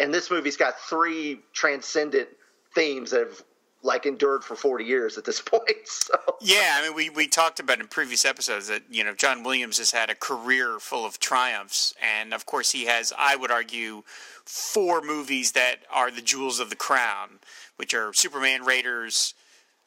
And 0.00 0.12
this 0.12 0.30
movie's 0.30 0.56
got 0.56 0.78
three 0.78 1.40
transcendent 1.52 2.28
themes 2.74 3.10
that 3.12 3.20
have 3.20 3.42
like 3.82 4.06
endured 4.06 4.42
for 4.42 4.56
40 4.56 4.84
years 4.84 5.18
at 5.18 5.24
this 5.24 5.40
point. 5.46 5.86
So. 5.86 6.14
Yeah, 6.40 6.78
I 6.78 6.86
mean, 6.86 6.96
we, 6.96 7.10
we 7.10 7.28
talked 7.28 7.60
about 7.60 7.80
in 7.80 7.86
previous 7.86 8.24
episodes 8.24 8.68
that, 8.68 8.82
you 8.90 9.04
know, 9.04 9.14
John 9.14 9.44
Williams 9.44 9.78
has 9.78 9.90
had 9.90 10.10
a 10.10 10.14
career 10.14 10.78
full 10.80 11.04
of 11.04 11.20
triumphs. 11.20 11.94
And 12.02 12.32
of 12.32 12.46
course, 12.46 12.72
he 12.72 12.86
has, 12.86 13.12
I 13.16 13.36
would 13.36 13.50
argue, 13.50 14.02
four 14.44 15.00
movies 15.00 15.52
that 15.52 15.76
are 15.92 16.10
the 16.10 16.22
jewels 16.22 16.60
of 16.60 16.70
the 16.70 16.76
crown, 16.76 17.40
which 17.76 17.94
are 17.94 18.12
Superman, 18.12 18.64
Raiders, 18.64 19.34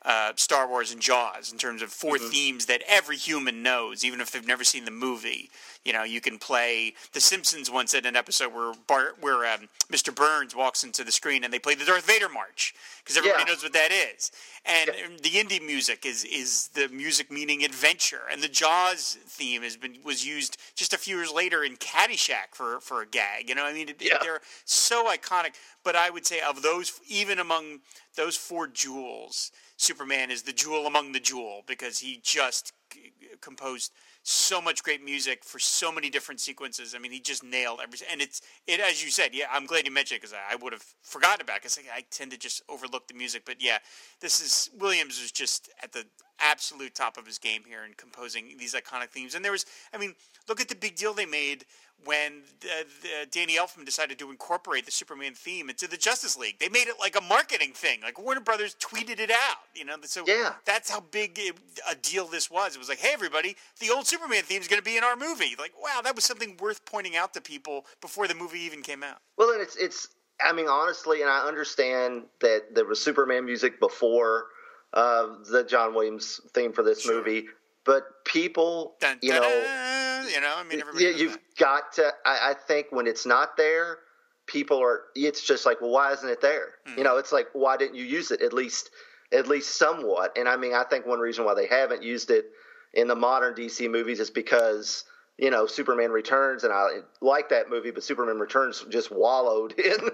uh, 0.08 0.32
Star 0.38 0.70
Wars 0.70 0.94
and 0.94 1.02
Jaws 1.02 1.52
in 1.52 1.58
terms 1.58 1.82
of 1.82 1.92
4 1.92 2.16
mm-hmm. 2.16 2.30
themes 2.30 2.66
that 2.68 2.82
every 2.88 3.18
human 3.18 3.62
knows, 3.62 4.06
even 4.06 4.22
if 4.22 4.32
they've 4.32 4.48
never 4.48 4.64
seen 4.64 4.86
the 4.86 4.92
movie. 4.92 5.52
You 5.84 5.92
know, 5.92 6.04
you 6.04 6.22
can 6.22 6.40
play 6.40 6.94
The 7.12 7.20
Simpsons 7.20 7.70
once 7.70 7.94
in 7.94 8.06
an 8.06 8.16
episode 8.16 8.54
where 8.54 8.74
Bart, 8.88 9.18
where 9.20 9.46
um, 9.46 9.68
Mr. 9.92 10.16
Burns 10.16 10.56
walks 10.56 10.86
into 10.86 11.04
the 11.04 11.12
screen 11.12 11.44
and 11.44 11.54
they 11.54 11.60
play 11.60 11.76
the 11.76 11.84
Darth 11.84 12.08
Vader 12.08 12.30
march 12.30 12.74
because 13.04 13.18
everybody 13.18 13.44
yeah. 13.44 13.54
knows 13.54 13.64
what 13.64 13.74
that 13.74 13.92
is. 13.92 14.32
And 14.66 14.90
yeah. 14.90 15.08
the 15.22 15.40
Indy 15.40 15.60
music 15.60 16.06
is 16.06 16.26
is 16.26 16.70
the 16.74 16.90
music 16.90 17.32
meaning 17.32 17.64
adventure, 17.64 18.24
and 18.30 18.42
the 18.42 18.50
Jaws 18.50 19.18
theme 19.26 19.62
has 19.62 19.78
been 19.78 19.96
was 20.04 20.26
used 20.26 20.58
just 20.76 20.94
a 20.94 20.98
few 20.98 21.16
years 21.16 21.32
later 21.32 21.64
in 21.64 21.78
Caddyshack 21.78 22.54
for 22.54 22.82
for 22.82 23.02
a 23.02 23.08
gag. 23.08 23.48
You 23.48 23.56
know, 23.56 23.66
I 23.66 23.74
mean, 23.74 23.88
it, 23.88 23.96
yeah. 24.02 24.18
they're 24.22 24.42
so 24.66 25.06
iconic. 25.06 25.54
But 25.86 25.96
I 25.96 26.10
would 26.10 26.26
say 26.26 26.42
of 26.42 26.64
those, 26.64 27.00
even 27.08 27.40
among 27.40 27.80
those 28.18 28.36
four 28.36 28.68
jewels 28.68 29.52
Superman 29.78 30.32
is 30.32 30.42
the 30.42 30.54
jewel 30.54 30.88
among 30.88 31.12
the 31.12 31.20
jewel 31.20 31.62
because 31.68 32.00
he 32.00 32.20
just 32.24 32.74
c- 32.92 33.14
composed 33.42 33.92
so 34.24 34.60
much 34.60 34.84
great 34.84 35.04
music 35.04 35.44
for 35.44 35.60
so 35.60 35.92
many 35.92 36.10
different 36.10 36.42
sequences. 36.42 36.96
I 36.96 37.00
mean, 37.00 37.12
he 37.12 37.20
just 37.20 37.44
nailed 37.44 37.80
every. 37.82 38.00
And 38.12 38.20
it's 38.20 38.42
it 38.66 38.80
as 38.80 39.04
you 39.04 39.12
said. 39.12 39.30
Yeah, 39.34 39.46
I'm 39.52 39.68
glad 39.68 39.86
you 39.86 39.92
mentioned 39.94 40.18
it 40.18 40.22
because 40.22 40.34
I, 40.34 40.54
I, 40.54 40.56
would 40.56 40.74
have 40.74 40.84
forgotten 41.04 41.42
about. 41.42 41.58
It. 41.58 41.62
Because 41.64 41.80
I 41.96 42.04
tend 42.10 42.32
to 42.32 42.38
just 42.38 42.64
overlook 42.68 43.08
the 43.08 43.14
music. 43.14 43.44
But 43.46 43.62
yeah, 43.62 43.78
this 44.20 44.42
is 44.42 44.72
Williams 44.80 45.22
was 45.22 45.32
just 45.32 45.70
at 45.84 45.92
the 45.92 46.06
absolute 46.40 46.96
top 46.96 47.18
of 47.18 47.26
his 47.26 47.38
game 47.38 47.64
here 47.68 47.84
in 47.86 47.94
composing 47.94 48.56
these 48.58 48.74
iconic 48.74 49.10
themes. 49.10 49.36
And 49.36 49.44
there 49.44 49.52
was, 49.52 49.66
I 49.94 49.98
mean, 49.98 50.16
look 50.48 50.62
at 50.62 50.70
the 50.70 50.76
big 50.76 50.96
deal 50.96 51.14
they 51.14 51.26
made 51.26 51.66
when 52.06 52.44
uh, 52.64 52.84
the, 53.02 53.28
Danny 53.32 53.56
Elfman 53.58 53.86
decided 53.86 54.20
to 54.20 54.30
incorporate 54.30 54.86
the 54.86 54.92
Superman 54.92 55.34
theme 55.34 55.70
into 55.70 55.88
the 55.88 55.98
Justice 55.98 56.38
League. 56.38 56.60
They 56.60 56.70
made 56.70 56.88
it 56.88 56.96
like 57.00 57.18
a 57.18 57.22
marketing 57.22 57.72
thing. 57.74 58.02
Like 58.02 58.22
Warner 58.22 58.42
Brothers 58.42 58.76
tweeted 58.80 59.20
it 59.20 59.32
out. 59.32 59.58
You 59.74 59.86
know, 59.86 59.96
so 60.04 60.24
yeah. 60.28 60.54
that's 60.66 60.90
how 60.90 61.02
big 61.02 61.40
it, 61.40 61.56
a 61.90 61.96
deal 61.96 62.28
this 62.28 62.52
was. 62.52 62.76
It 62.76 62.80
was 62.80 62.90
like, 62.90 63.00
hey, 63.00 63.10
everybody, 63.14 63.56
the 63.80 63.90
old 63.90 64.06
Superman 64.06 64.44
theme 64.44 64.62
is 64.62 64.68
going 64.68 64.80
to 64.80 64.86
be 64.86 64.98
in 64.98 65.04
our 65.04 65.16
movie. 65.16 65.56
Like, 65.58 65.74
wow, 65.82 66.02
that 66.04 66.16
was 66.16 66.24
something 66.24 66.56
worth 66.60 66.86
pointing 66.86 67.16
out 67.16 67.34
to 67.34 67.42
people 67.42 67.86
before 68.02 68.28
the 68.28 68.36
movie 68.36 68.60
even 68.60 68.82
came 68.82 69.04
out. 69.04 69.18
Well, 69.38 69.52
and 69.52 69.62
it's 69.62 69.76
it's. 69.76 70.10
I 70.40 70.54
mean, 70.54 70.68
honestly, 70.68 71.22
and 71.22 71.32
I 71.32 71.48
understand 71.48 72.26
that 72.42 72.76
there 72.76 72.86
was 72.86 73.02
Superman 73.02 73.46
music 73.46 73.80
before 73.80 74.46
uh, 74.94 75.28
the 75.50 75.64
John 75.64 75.94
Williams 75.94 76.42
theme 76.54 76.74
for 76.74 76.84
this 76.84 77.02
sure. 77.02 77.18
movie, 77.18 77.46
but 77.86 78.26
people, 78.26 78.96
dun, 79.00 79.18
you 79.22 79.32
know, 79.32 80.24
you 80.34 80.42
know, 80.42 80.54
I 80.58 80.64
mean, 80.68 80.82
you, 80.98 81.10
you've 81.10 81.38
got 81.58 81.94
to. 81.94 82.12
I, 82.26 82.52
I, 82.52 82.54
think 82.54 82.88
when 82.90 83.08
it's 83.08 83.26
not 83.26 83.58
there, 83.58 84.00
people 84.46 84.82
are. 84.82 85.04
It's 85.16 85.46
just 85.46 85.66
like, 85.66 85.82
well, 85.82 85.92
why 85.92 86.12
isn't 86.12 86.30
it 86.30 86.42
there? 86.42 86.74
Mm-hmm. 86.88 86.98
You 86.98 87.04
know, 87.04 87.18
it's 87.18 87.32
like, 87.32 87.48
why 87.54 87.78
didn't 87.78 87.96
you 87.96 88.04
use 88.04 88.32
it 88.32 88.42
at 88.42 88.54
least, 88.54 88.90
at 89.32 89.48
least 89.48 89.78
somewhat? 89.78 90.38
And 90.38 90.48
I 90.48 90.58
mean, 90.58 90.74
I 90.74 90.84
think 90.84 91.06
one 91.06 91.20
reason 91.20 91.46
why 91.46 91.54
they 91.54 91.68
haven't 91.68 92.04
used 92.04 92.30
it 92.30 92.48
in 92.94 93.08
the 93.08 93.16
modern 93.16 93.54
DC 93.54 93.90
movies 93.90 94.20
is 94.20 94.30
because 94.30 95.04
you 95.38 95.52
know, 95.52 95.68
Superman 95.68 96.12
Returns, 96.12 96.64
and 96.64 96.74
I 96.74 96.88
like 97.22 97.50
that 97.50 97.70
movie, 97.70 97.92
but 97.92 98.04
Superman 98.04 98.40
Returns 98.40 98.84
just 98.90 99.12
wallowed 99.12 99.74
in 99.80 100.10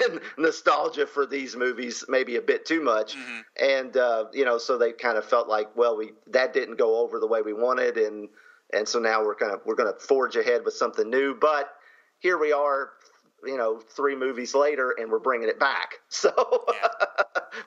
in 0.00 0.20
nostalgia 0.36 1.06
for 1.06 1.26
these 1.26 1.56
movies, 1.56 2.04
maybe 2.08 2.36
a 2.36 2.42
bit 2.42 2.64
too 2.64 2.80
much, 2.80 3.16
mm-hmm. 3.16 3.40
and 3.60 3.96
uh, 3.96 4.26
you 4.32 4.44
know, 4.44 4.58
so 4.58 4.78
they 4.78 4.92
kind 4.92 5.18
of 5.18 5.24
felt 5.24 5.48
like, 5.48 5.76
well, 5.76 5.96
we 5.96 6.12
that 6.28 6.52
didn't 6.52 6.76
go 6.76 6.98
over 6.98 7.18
the 7.18 7.26
way 7.26 7.42
we 7.42 7.52
wanted, 7.52 7.96
and 7.96 8.28
and 8.72 8.86
so 8.86 9.00
now 9.00 9.24
we're 9.24 9.34
kind 9.34 9.52
of 9.52 9.60
we're 9.66 9.74
going 9.74 9.92
to 9.92 9.98
forge 9.98 10.36
ahead 10.36 10.64
with 10.64 10.74
something 10.74 11.10
new, 11.10 11.34
but 11.34 11.74
here 12.20 12.38
we 12.38 12.52
are 12.52 12.90
you 13.44 13.56
know, 13.56 13.78
three 13.78 14.16
movies 14.16 14.54
later, 14.54 14.94
and 14.98 15.10
we're 15.10 15.18
bringing 15.18 15.48
it 15.48 15.58
back. 15.58 15.94
So, 16.10 16.32
yeah. 16.72 16.88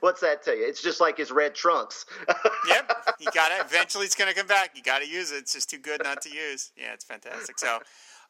what's 0.02 0.20
that 0.22 0.44
tell 0.44 0.56
you? 0.56 0.66
It's 0.66 0.82
just 0.82 1.00
like 1.00 1.18
his 1.18 1.32
red 1.32 1.56
trunks. 1.56 2.06
yep, 2.68 2.92
you 3.20 3.28
got 3.34 3.52
it. 3.52 3.64
Eventually, 3.66 4.06
it's 4.06 4.16
going 4.16 4.30
to 4.30 4.36
come 4.36 4.48
back. 4.48 4.72
You 4.76 4.82
got 4.84 5.00
to 5.00 5.08
use 5.08 5.32
it. 5.32 5.36
It's 5.36 5.54
just 5.54 5.70
too 5.70 5.78
good 5.78 6.02
not 6.04 6.22
to 6.24 6.30
use. 6.30 6.72
Yeah, 6.76 6.94
it's 6.94 7.06
fantastic. 7.06 7.60
So, 7.60 7.80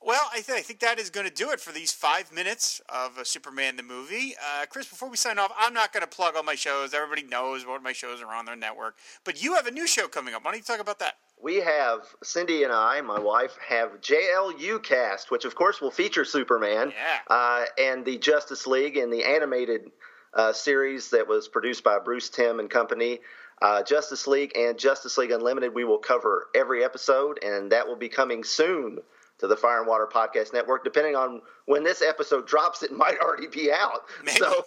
well, 0.04 0.30
I, 0.32 0.42
th- 0.42 0.58
I 0.58 0.62
think 0.62 0.80
that 0.80 1.00
is 1.00 1.10
going 1.10 1.28
to 1.28 1.34
do 1.34 1.52
it 1.52 1.60
for 1.60 1.72
these 1.72 1.92
five 1.92 2.32
minutes 2.32 2.82
of 2.90 3.18
uh, 3.18 3.24
Superman 3.24 3.76
the 3.76 3.84
movie. 3.84 4.34
Uh, 4.40 4.66
Chris, 4.68 4.88
before 4.88 5.10
we 5.10 5.18
sign 5.18 5.40
off, 5.40 5.54
I'm 5.58 5.74
not 5.74 5.94
going 5.94 6.02
to 6.02 6.08
plug 6.08 6.36
all 6.36 6.44
my 6.44 6.56
shows. 6.56 6.94
Everybody 6.94 7.24
knows 7.24 7.66
what 7.66 7.84
my 7.84 7.94
shows 7.94 8.22
are 8.22 8.34
on 8.34 8.46
their 8.46 8.56
network. 8.56 8.98
But 9.24 9.44
you 9.44 9.56
have 9.56 9.68
a 9.68 9.72
new 9.72 9.88
show 9.88 10.08
coming 10.08 10.34
up. 10.34 10.44
Why 10.44 10.52
don't 10.52 10.60
you 10.60 10.64
talk 10.64 10.80
about 10.80 11.00
that? 11.00 11.16
we 11.42 11.56
have 11.58 12.02
Cindy 12.24 12.64
and 12.64 12.72
I, 12.72 13.02
my 13.02 13.20
wife, 13.20 13.58
have 13.68 14.00
JLU 14.02 14.82
Cast, 14.84 15.32
which 15.32 15.46
of 15.46 15.56
course 15.56 15.82
will 15.82 15.92
feature 15.92 16.26
Superman 16.26 16.92
yeah. 16.96 17.20
uh, 17.28 17.66
and 17.80 18.06
the 18.06 18.18
Justice 18.18 18.68
League 18.68 18.98
and 18.98 19.12
the 19.12 19.24
animated 19.24 19.92
uh, 20.34 20.54
series 20.54 21.10
that 21.10 21.28
was 21.28 21.48
produced 21.48 21.84
by 21.84 22.00
Bruce 22.00 22.30
Timm 22.30 22.60
and 22.60 22.70
company. 22.70 23.20
Uh, 23.62 23.84
Justice 23.84 24.28
League 24.28 24.52
and 24.56 24.78
Justice 24.78 25.18
League 25.18 25.32
Unlimited, 25.32 25.74
we 25.74 25.84
will 25.84 26.00
cover 26.00 26.48
every 26.56 26.84
episode, 26.84 27.40
and 27.44 27.72
that 27.72 27.88
will 27.88 27.96
be 27.96 28.10
coming 28.10 28.44
soon 28.44 29.00
to 29.41 29.47
the 29.47 29.58
Fire 29.58 29.80
and 29.80 29.88
Water 29.88 30.08
Podcast 30.12 30.54
Network. 30.54 30.84
Depending 30.84 31.15
on 31.15 31.41
when 31.65 31.84
this 31.84 32.01
episode 32.01 32.47
drops, 32.47 32.84
it 32.84 32.91
might 32.91 33.19
already 33.19 33.47
be 33.47 33.71
out. 33.71 34.04
Maybe. 34.23 34.38
So 34.38 34.63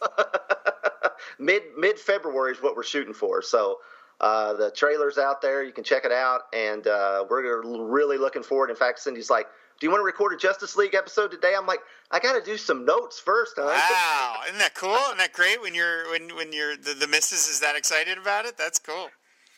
mid 1.39 1.63
mid 1.79 1.99
February 1.99 2.53
is 2.53 2.63
what 2.63 2.77
we're 2.77 2.83
shooting 2.83 3.15
for. 3.15 3.41
So 3.41 3.79
uh, 4.21 4.55
the 4.55 4.71
trailer's 4.73 5.17
out 5.17 5.41
there. 5.41 5.63
You 5.63 5.73
can 5.73 5.85
check 5.85 6.05
it 6.05 6.13
out, 6.13 6.43
and 6.53 6.87
uh, 6.87 7.25
we're 7.29 7.63
really 7.63 8.19
looking 8.19 8.43
forward. 8.43 8.71
In 8.71 8.77
fact, 8.77 8.99
Cindy's 8.99 9.31
like, 9.31 9.47
"Do 9.81 9.87
you 9.87 9.91
want 9.91 10.01
to 10.01 10.05
record 10.05 10.33
a 10.33 10.37
Justice 10.37 10.77
League 10.77 10.95
episode 10.95 11.31
today?" 11.31 11.55
I'm 11.57 11.67
like, 11.67 11.81
"I 12.11 12.19
got 12.19 12.33
to 12.33 12.45
do 12.45 12.57
some 12.57 12.85
notes 12.85 13.21
first, 13.21 13.55
huh?" 13.57 13.67
Wow, 13.91 14.41
isn't 14.47 14.59
that 14.59 14.75
cool? 14.75 14.95
Isn't 14.95 15.19
that 15.19 15.33
great 15.33 15.61
when 15.61 15.75
you're 15.75 16.11
when 16.11 16.35
when 16.37 16.53
you're 16.53 16.77
the, 16.77 16.95
the 16.95 17.07
missus 17.07 17.49
is 17.49 17.61
that 17.61 17.77
excited 17.77 18.19
about 18.19 18.45
it? 18.45 18.57
That's 18.57 18.79
cool. 18.81 19.09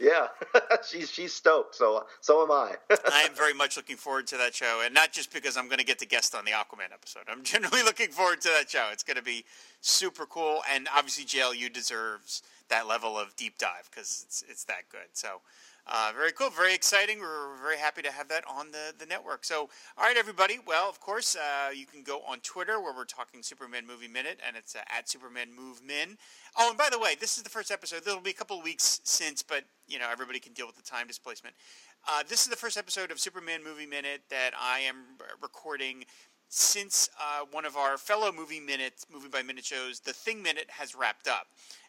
Yeah, 0.01 0.29
she's 0.87 1.11
she's 1.11 1.33
stoked. 1.33 1.75
So 1.75 2.05
so 2.21 2.43
am 2.43 2.51
I. 2.51 2.75
I 3.13 3.23
am 3.23 3.35
very 3.35 3.55
much 3.55 3.77
looking 3.77 3.97
forward 3.97 4.27
to 4.29 4.37
that 4.37 4.55
show, 4.55 4.83
and 4.85 4.95
not 4.95 5.13
just 5.13 5.33
because 5.33 5.57
I'm 5.57 5.67
going 5.67 5.79
to 5.79 5.85
get 5.85 5.99
to 6.01 6.07
guest 6.07 6.35
on 6.35 6.45
the 6.45 6.51
Aquaman 6.51 6.93
episode. 6.93 7.23
I'm 7.29 7.43
generally 7.43 7.83
looking 7.83 8.09
forward 8.09 8.41
to 8.43 8.49
that 8.49 8.71
show. 8.71 8.89
It's 8.93 9.03
going 9.03 9.17
to 9.17 9.23
be 9.23 9.45
super 9.81 10.27
cool, 10.27 10.61
and 10.71 10.89
obviously, 10.95 11.25
JLU 11.25 11.73
deserves 11.73 12.43
that 12.69 12.87
level 12.87 13.19
of 13.19 13.35
deep 13.37 13.59
dive 13.59 13.89
because 13.91 14.25
it's 14.27 14.45
it's 14.49 14.65
that 14.65 14.89
good. 14.91 15.09
So. 15.13 15.41
Uh, 15.89 16.11
very 16.17 16.33
cool, 16.33 16.51
very 16.51 16.75
exciting. 16.75 17.21
We're 17.21 17.57
very 17.63 17.79
happy 17.79 18.03
to 18.03 18.11
have 18.11 18.29
that 18.29 18.43
on 18.51 18.73
the, 18.73 18.93
the 18.99 19.07
network. 19.07 19.45
So, 19.45 19.69
all 19.97 20.05
right, 20.05 20.17
everybody. 20.17 20.59
Well, 20.67 20.89
of 20.89 20.99
course, 20.99 21.37
uh, 21.37 21.71
you 21.71 21.87
can 21.87 22.03
go 22.03 22.23
on 22.27 22.41
Twitter 22.41 22.81
where 22.81 22.93
we're 22.93 23.05
talking 23.05 23.41
Superman 23.41 23.87
Movie 23.87 24.09
Minute, 24.09 24.41
and 24.45 24.57
it's 24.57 24.75
uh, 24.75 24.81
at 24.91 25.09
Superman 25.09 25.55
Move 25.57 25.83
Min. 25.87 26.19
Oh, 26.59 26.71
and 26.71 26.79
by 26.79 26.89
the 26.91 26.99
way, 26.99 27.15
this 27.21 27.37
is 27.37 27.45
the 27.45 27.51
first 27.51 27.71
episode. 27.71 28.03
There'll 28.05 28.21
be 28.21 28.31
a 28.31 28.35
couple 28.35 28.59
of 28.59 28.65
weeks 28.65 29.01
since, 29.05 29.43
but 29.43 29.63
you 29.87 30.01
know 30.01 30.09
everybody 30.11 30.41
can 30.41 30.55
deal 30.55 30.67
with 30.67 30.77
the 30.77 30.83
time 30.83 31.07
displacement. 31.07 31.55
Uh, 32.09 32.25
this 32.29 32.43
is 32.43 32.49
the 32.49 32.57
first 32.57 32.77
episode 32.77 33.13
of 33.13 33.21
Superman 33.21 33.63
Movie 33.63 33.87
Minute 33.87 34.23
that 34.29 34.51
I 34.61 34.81
am 34.81 34.97
recording 35.41 36.05
since 36.49 37.11
uh, 37.21 37.45
one 37.51 37.65
of 37.65 37.77
our 37.77 37.99
fellow 37.99 38.33
movie 38.33 38.61
minute, 38.61 39.05
movie 39.13 39.29
by 39.29 39.43
minute 39.43 39.65
shows, 39.65 40.01
the 40.01 40.13
Thing 40.13 40.43
Minute, 40.43 40.67
has 40.69 40.95
wrapped 40.95 41.29
up. 41.29 41.49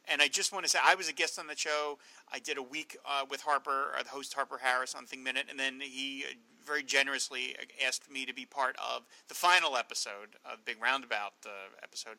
And 0.10 0.22
I 0.22 0.28
just 0.28 0.54
want 0.54 0.64
to 0.64 0.70
say, 0.70 0.80
I 0.84 0.96
was 0.96 1.10
a 1.10 1.14
guest 1.14 1.38
on 1.38 1.48
the 1.48 1.56
show. 1.56 2.00
I 2.32 2.40
did 2.40 2.58
a 2.58 2.64
week 2.64 2.98
uh, 3.06 3.26
with 3.30 3.42
Harper, 3.42 3.92
uh, 3.98 4.04
the 4.04 4.10
host 4.10 4.34
Harper 4.34 4.58
Harris, 4.62 4.96
on 4.96 5.06
Thing 5.06 5.24
Minute, 5.24 5.48
and 5.50 5.60
then 5.60 5.80
he 5.82 6.24
very 6.66 6.84
generously 6.84 7.56
asked 7.86 8.12
me 8.12 8.26
to 8.26 8.34
be 8.34 8.46
part 8.46 8.76
of 8.78 9.04
the 9.28 9.34
final 9.34 9.78
episode, 9.78 10.36
of 10.46 10.64
Big 10.66 10.82
Roundabout 10.82 11.34
uh, 11.46 11.50
episode. 11.82 12.18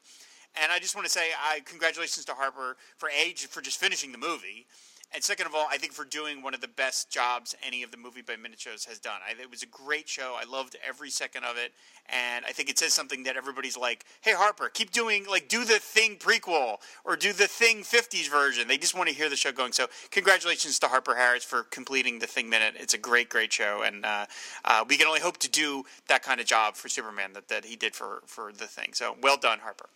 And 0.62 0.72
I 0.72 0.78
just 0.78 0.94
want 0.94 1.06
to 1.06 1.12
say, 1.12 1.30
I 1.38 1.60
congratulations 1.60 2.24
to 2.26 2.32
Harper 2.32 2.76
for 2.96 3.10
age 3.10 3.46
for 3.46 3.60
just 3.60 3.78
finishing 3.78 4.12
the 4.12 4.18
movie. 4.18 4.66
And 5.14 5.24
second 5.24 5.46
of 5.46 5.54
all, 5.54 5.66
I 5.70 5.78
think 5.78 5.94
for 5.94 6.04
doing 6.04 6.42
one 6.42 6.52
of 6.52 6.60
the 6.60 6.68
best 6.68 7.10
jobs 7.10 7.56
any 7.66 7.82
of 7.82 7.90
the 7.90 7.96
movie 7.96 8.20
by 8.20 8.36
minute 8.36 8.60
shows 8.60 8.84
has 8.84 8.98
done. 8.98 9.20
I, 9.26 9.40
it 9.40 9.50
was 9.50 9.62
a 9.62 9.66
great 9.66 10.06
show. 10.06 10.36
I 10.38 10.44
loved 10.44 10.76
every 10.86 11.08
second 11.08 11.44
of 11.44 11.56
it, 11.56 11.72
and 12.10 12.44
I 12.44 12.52
think 12.52 12.68
it 12.68 12.78
says 12.78 12.92
something 12.92 13.22
that 13.22 13.34
everybody's 13.34 13.76
like, 13.76 14.04
"Hey 14.20 14.32
Harper, 14.32 14.68
keep 14.68 14.90
doing 14.90 15.24
like 15.26 15.48
do 15.48 15.64
the 15.64 15.78
Thing 15.78 16.16
prequel 16.16 16.76
or 17.04 17.16
do 17.16 17.32
the 17.32 17.46
Thing 17.46 17.82
'50s 17.82 18.30
version." 18.30 18.68
They 18.68 18.76
just 18.76 18.94
want 18.94 19.08
to 19.08 19.14
hear 19.14 19.30
the 19.30 19.36
show 19.36 19.50
going. 19.50 19.72
So 19.72 19.86
congratulations 20.10 20.78
to 20.80 20.88
Harper 20.88 21.14
Harris 21.14 21.42
for 21.42 21.62
completing 21.62 22.18
the 22.18 22.26
Thing 22.26 22.50
minute. 22.50 22.74
It's 22.76 22.94
a 22.94 22.98
great, 22.98 23.30
great 23.30 23.52
show, 23.52 23.82
and 23.82 24.04
uh, 24.04 24.26
uh, 24.66 24.84
we 24.86 24.98
can 24.98 25.06
only 25.06 25.20
hope 25.20 25.38
to 25.38 25.48
do 25.48 25.84
that 26.08 26.22
kind 26.22 26.38
of 26.38 26.46
job 26.46 26.76
for 26.76 26.90
Superman 26.90 27.32
that, 27.32 27.48
that 27.48 27.64
he 27.64 27.76
did 27.76 27.94
for 27.94 28.22
for 28.26 28.52
the 28.52 28.66
Thing. 28.66 28.92
So 28.92 29.16
well 29.22 29.38
done, 29.38 29.60
Harper. 29.60 29.88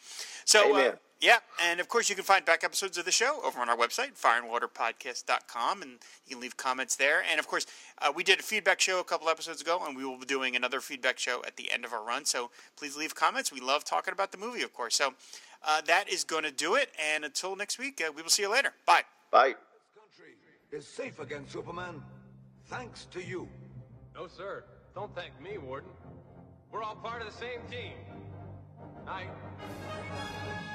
So. 0.46 0.96
Yeah, 1.22 1.38
and 1.62 1.78
of 1.78 1.88
course 1.88 2.08
you 2.08 2.16
can 2.16 2.24
find 2.24 2.44
back 2.44 2.64
episodes 2.64 2.98
of 2.98 3.04
the 3.04 3.12
show 3.12 3.40
over 3.44 3.60
on 3.60 3.68
our 3.68 3.76
website, 3.76 4.20
fireandwaterpodcast.com, 4.20 5.82
and 5.82 5.92
you 6.26 6.34
can 6.34 6.40
leave 6.40 6.56
comments 6.56 6.96
there. 6.96 7.22
And 7.30 7.38
of 7.38 7.46
course, 7.46 7.64
uh, 7.98 8.12
we 8.12 8.24
did 8.24 8.40
a 8.40 8.42
feedback 8.42 8.80
show 8.80 8.98
a 8.98 9.04
couple 9.04 9.28
episodes 9.28 9.60
ago, 9.60 9.80
and 9.86 9.96
we 9.96 10.04
will 10.04 10.18
be 10.18 10.26
doing 10.26 10.56
another 10.56 10.80
feedback 10.80 11.20
show 11.20 11.40
at 11.46 11.56
the 11.56 11.70
end 11.70 11.84
of 11.84 11.92
our 11.92 12.04
run. 12.04 12.24
So 12.24 12.50
please 12.76 12.96
leave 12.96 13.14
comments. 13.14 13.52
We 13.52 13.60
love 13.60 13.84
talking 13.84 14.12
about 14.12 14.32
the 14.32 14.38
movie, 14.38 14.62
of 14.62 14.74
course. 14.74 14.96
So 14.96 15.14
uh, 15.64 15.82
that 15.82 16.12
is 16.12 16.24
going 16.24 16.42
to 16.42 16.50
do 16.50 16.74
it. 16.74 16.90
And 17.00 17.24
until 17.24 17.54
next 17.54 17.78
week, 17.78 18.02
uh, 18.04 18.10
we 18.12 18.20
will 18.20 18.28
see 18.28 18.42
you 18.42 18.50
later. 18.50 18.72
Bye. 18.84 19.02
Bye. 19.30 19.54
This 19.54 19.94
country 19.94 20.34
is 20.72 20.88
safe 20.88 21.20
again, 21.20 21.44
Superman, 21.46 22.02
thanks 22.66 23.04
to 23.12 23.22
you. 23.22 23.48
No, 24.12 24.26
sir. 24.26 24.64
Don't 24.92 25.14
thank 25.14 25.40
me, 25.40 25.56
Warden. 25.56 25.90
We're 26.72 26.82
all 26.82 26.96
part 26.96 27.22
of 27.22 27.28
the 27.28 27.38
same 27.38 27.60
team. 27.70 27.92
Night. 29.06 29.28
Thank 29.60 30.66
you. 30.66 30.71